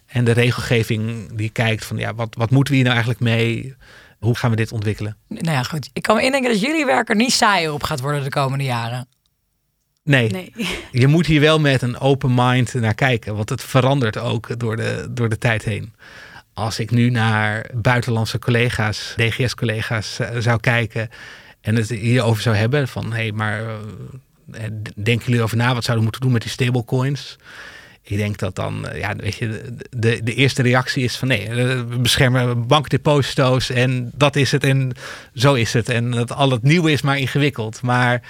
En 0.05 0.25
de 0.25 0.31
regelgeving 0.31 1.31
die 1.33 1.49
kijkt 1.49 1.85
van 1.85 1.97
ja, 1.97 2.13
wat, 2.13 2.35
wat 2.37 2.49
moeten 2.49 2.73
we 2.73 2.79
hier 2.79 2.89
nou 2.89 2.97
eigenlijk 2.97 3.35
mee? 3.35 3.75
Hoe 4.19 4.35
gaan 4.35 4.49
we 4.49 4.55
dit 4.55 4.71
ontwikkelen? 4.71 5.17
Nou 5.27 5.51
ja, 5.51 5.63
goed. 5.63 5.89
Ik 5.93 6.01
kan 6.01 6.15
me 6.15 6.21
indenken 6.21 6.51
dat 6.51 6.61
jullie 6.61 6.85
werk 6.85 7.09
er 7.09 7.15
niet 7.15 7.31
saaier 7.31 7.73
op 7.73 7.83
gaat 7.83 7.99
worden 7.99 8.23
de 8.23 8.29
komende 8.29 8.63
jaren. 8.63 9.07
Nee. 10.03 10.29
nee. 10.29 10.53
Je 10.91 11.07
moet 11.07 11.25
hier 11.25 11.41
wel 11.41 11.59
met 11.59 11.81
een 11.81 11.99
open 11.99 12.33
mind 12.33 12.73
naar 12.73 12.93
kijken, 12.93 13.35
want 13.35 13.49
het 13.49 13.63
verandert 13.63 14.17
ook 14.17 14.59
door 14.59 14.75
de, 14.75 15.07
door 15.09 15.29
de 15.29 15.37
tijd 15.37 15.63
heen. 15.63 15.93
Als 16.53 16.79
ik 16.79 16.91
nu 16.91 17.09
naar 17.09 17.69
buitenlandse 17.73 18.39
collega's, 18.39 19.13
DGS-collega's 19.15 20.19
eh, 20.19 20.37
zou 20.37 20.59
kijken 20.59 21.09
en 21.61 21.75
het 21.75 21.89
hierover 21.89 22.41
zou 22.41 22.55
hebben 22.55 22.87
van 22.87 23.13
hé, 23.13 23.21
hey, 23.21 23.31
maar 23.31 23.61
uh, 23.61 24.61
denken 24.95 25.25
jullie 25.25 25.41
over 25.41 25.57
na 25.57 25.73
wat 25.73 25.83
zouden 25.83 25.95
we 25.95 26.03
moeten 26.03 26.21
doen 26.21 26.31
met 26.31 26.41
die 26.41 26.51
stablecoins? 26.51 27.37
Ik 28.09 28.17
denk 28.17 28.37
dat 28.37 28.55
dan, 28.55 28.87
eh, 28.87 28.99
ja, 28.99 29.15
weet 29.15 29.35
je, 29.35 29.75
de, 29.89 30.23
de 30.23 30.33
eerste 30.33 30.61
reactie 30.61 31.03
is 31.03 31.17
van 31.17 31.27
nee, 31.27 31.49
we 31.49 31.97
beschermen 31.99 32.67
bankdeposito's 32.67 33.69
en 33.69 34.11
dat 34.15 34.35
is 34.35 34.51
het 34.51 34.63
en 34.63 34.91
zo 35.33 35.53
is 35.53 35.73
het. 35.73 35.89
En 35.89 36.11
dat 36.11 36.31
al 36.31 36.51
het 36.51 36.63
nieuwe 36.63 36.91
is 36.91 37.01
maar 37.01 37.17
ingewikkeld. 37.17 37.81
Maar 37.81 38.21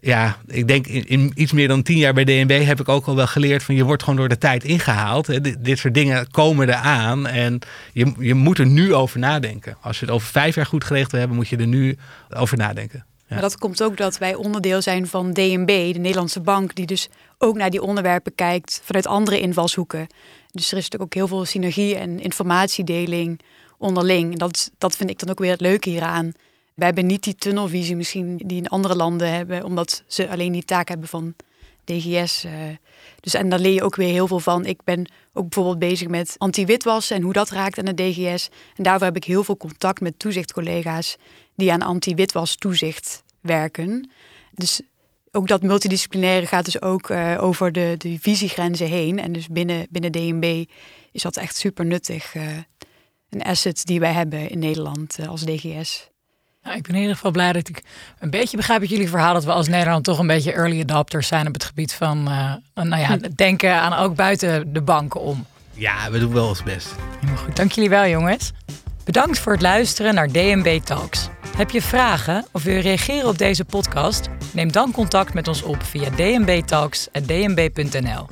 ja, 0.00 0.36
ik 0.46 0.68
denk 0.68 0.86
in, 0.86 1.06
in, 1.06 1.32
iets 1.34 1.52
meer 1.52 1.68
dan 1.68 1.82
tien 1.82 1.98
jaar 1.98 2.14
bij 2.14 2.24
DNB 2.24 2.64
heb 2.64 2.80
ik 2.80 2.88
ook 2.88 3.06
al 3.06 3.16
wel 3.16 3.26
geleerd 3.26 3.62
van 3.62 3.74
je 3.74 3.84
wordt 3.84 4.02
gewoon 4.02 4.18
door 4.18 4.28
de 4.28 4.38
tijd 4.38 4.64
ingehaald. 4.64 5.26
Dit, 5.26 5.64
dit 5.64 5.78
soort 5.78 5.94
dingen 5.94 6.30
komen 6.30 6.68
eraan 6.68 7.26
en 7.26 7.58
je, 7.92 8.12
je 8.18 8.34
moet 8.34 8.58
er 8.58 8.66
nu 8.66 8.94
over 8.94 9.18
nadenken. 9.18 9.76
Als 9.80 9.98
je 9.98 10.04
het 10.04 10.14
over 10.14 10.28
vijf 10.28 10.54
jaar 10.54 10.66
goed 10.66 10.84
geregeld 10.84 11.10
wil 11.10 11.20
hebben, 11.20 11.38
moet 11.38 11.48
je 11.48 11.56
er 11.56 11.66
nu 11.66 11.96
over 12.36 12.56
nadenken. 12.56 13.04
Maar 13.28 13.40
dat 13.40 13.58
komt 13.58 13.82
ook 13.82 13.96
dat 13.96 14.18
wij 14.18 14.34
onderdeel 14.34 14.82
zijn 14.82 15.06
van 15.06 15.32
DNB, 15.32 15.92
de 15.92 15.98
Nederlandse 15.98 16.40
bank, 16.40 16.74
die 16.74 16.86
dus 16.86 17.08
ook 17.38 17.56
naar 17.56 17.70
die 17.70 17.82
onderwerpen 17.82 18.34
kijkt 18.34 18.80
vanuit 18.84 19.06
andere 19.06 19.40
invalshoeken. 19.40 20.06
Dus 20.50 20.70
er 20.72 20.78
is 20.78 20.82
natuurlijk 20.84 21.02
ook 21.02 21.14
heel 21.14 21.28
veel 21.28 21.44
synergie 21.44 21.96
en 21.96 22.20
informatiedeling 22.20 23.40
onderling. 23.78 24.32
En 24.32 24.38
dat, 24.38 24.70
dat 24.78 24.96
vind 24.96 25.10
ik 25.10 25.18
dan 25.18 25.30
ook 25.30 25.38
weer 25.38 25.50
het 25.50 25.60
leuke 25.60 25.90
hieraan. 25.90 26.32
Wij 26.74 26.86
hebben 26.86 27.06
niet 27.06 27.22
die 27.22 27.34
tunnelvisie 27.34 27.96
misschien 27.96 28.40
die 28.44 28.58
in 28.58 28.68
andere 28.68 28.96
landen 28.96 29.32
hebben, 29.32 29.64
omdat 29.64 30.02
ze 30.06 30.28
alleen 30.28 30.52
die 30.52 30.64
taak 30.64 30.88
hebben 30.88 31.08
van 31.08 31.34
DGS. 31.84 32.44
Uh, 32.44 32.52
dus 33.20 33.34
en 33.34 33.48
daar 33.48 33.58
leer 33.58 33.72
je 33.72 33.82
ook 33.82 33.96
weer 33.96 34.12
heel 34.12 34.26
veel 34.26 34.40
van. 34.40 34.66
Ik 34.66 34.80
ben 34.84 35.10
ook 35.32 35.48
bijvoorbeeld 35.48 35.78
bezig 35.78 36.08
met 36.08 36.34
anti-witwassen 36.38 37.16
en 37.16 37.22
hoe 37.22 37.32
dat 37.32 37.50
raakt 37.50 37.78
aan 37.78 37.84
de 37.84 37.94
DGS. 37.94 38.48
En 38.76 38.82
daarvoor 38.82 39.06
heb 39.06 39.16
ik 39.16 39.24
heel 39.24 39.44
veel 39.44 39.56
contact 39.56 40.00
met 40.00 40.18
toezichtcollega's 40.18 41.16
die 41.56 41.72
aan 41.72 41.82
anti-witwas 41.82 42.56
toezicht 42.56 43.22
werken. 43.40 44.10
Dus 44.52 44.80
ook 45.30 45.48
dat 45.48 45.62
multidisciplinaire 45.62 46.46
gaat 46.46 46.64
dus 46.64 46.82
ook 46.82 47.08
uh, 47.08 47.36
over 47.42 47.72
de, 47.72 47.94
de 47.98 48.16
visiegrenzen 48.20 48.86
heen. 48.86 49.20
En 49.20 49.32
dus 49.32 49.48
binnen, 49.48 49.86
binnen 49.90 50.12
DNB 50.12 50.64
is 51.12 51.22
dat 51.22 51.36
echt 51.36 51.56
super 51.56 51.84
nuttig. 51.84 52.34
Uh, 52.34 52.42
een 53.30 53.42
asset 53.42 53.84
die 53.84 54.00
wij 54.00 54.12
hebben 54.12 54.50
in 54.50 54.58
Nederland 54.58 55.18
uh, 55.20 55.28
als 55.28 55.44
DGS. 55.44 56.08
Nou, 56.62 56.76
ik 56.76 56.82
ben 56.82 56.94
in 56.94 57.00
ieder 57.00 57.14
geval 57.14 57.30
blij 57.30 57.52
dat 57.52 57.68
ik 57.68 57.82
een 58.18 58.30
beetje 58.30 58.56
begrijp 58.56 58.80
uit 58.80 58.90
jullie 58.90 59.08
verhaal 59.08 59.34
dat 59.34 59.44
we 59.44 59.52
als 59.52 59.68
Nederland 59.68 60.04
toch 60.04 60.18
een 60.18 60.26
beetje 60.26 60.52
early 60.52 60.80
adopters 60.80 61.26
zijn 61.26 61.46
op 61.46 61.52
het 61.52 61.64
gebied 61.64 61.92
van 61.92 62.22
nou 62.74 62.96
ja, 62.96 63.16
denken 63.34 63.74
aan 63.74 63.92
ook 63.92 64.14
buiten 64.14 64.72
de 64.72 64.82
banken 64.82 65.20
om. 65.20 65.46
Ja, 65.74 66.10
we 66.10 66.18
doen 66.18 66.32
wel 66.32 66.48
ons 66.48 66.62
best. 66.62 66.94
Helemaal 67.20 67.44
goed. 67.44 67.56
Dank 67.56 67.72
jullie 67.72 67.90
wel, 67.90 68.06
jongens. 68.06 68.52
Bedankt 69.04 69.38
voor 69.38 69.52
het 69.52 69.62
luisteren 69.62 70.14
naar 70.14 70.28
DNB 70.28 70.80
Talks. 70.84 71.28
Heb 71.56 71.70
je 71.70 71.82
vragen 71.82 72.46
of 72.52 72.62
wil 72.62 72.74
je 72.74 72.80
reageren 72.80 73.28
op 73.28 73.38
deze 73.38 73.64
podcast? 73.64 74.28
Neem 74.52 74.72
dan 74.72 74.92
contact 74.92 75.34
met 75.34 75.48
ons 75.48 75.62
op 75.62 75.82
via 75.82 76.10
dnbtalks.dnb.nl. 76.10 78.26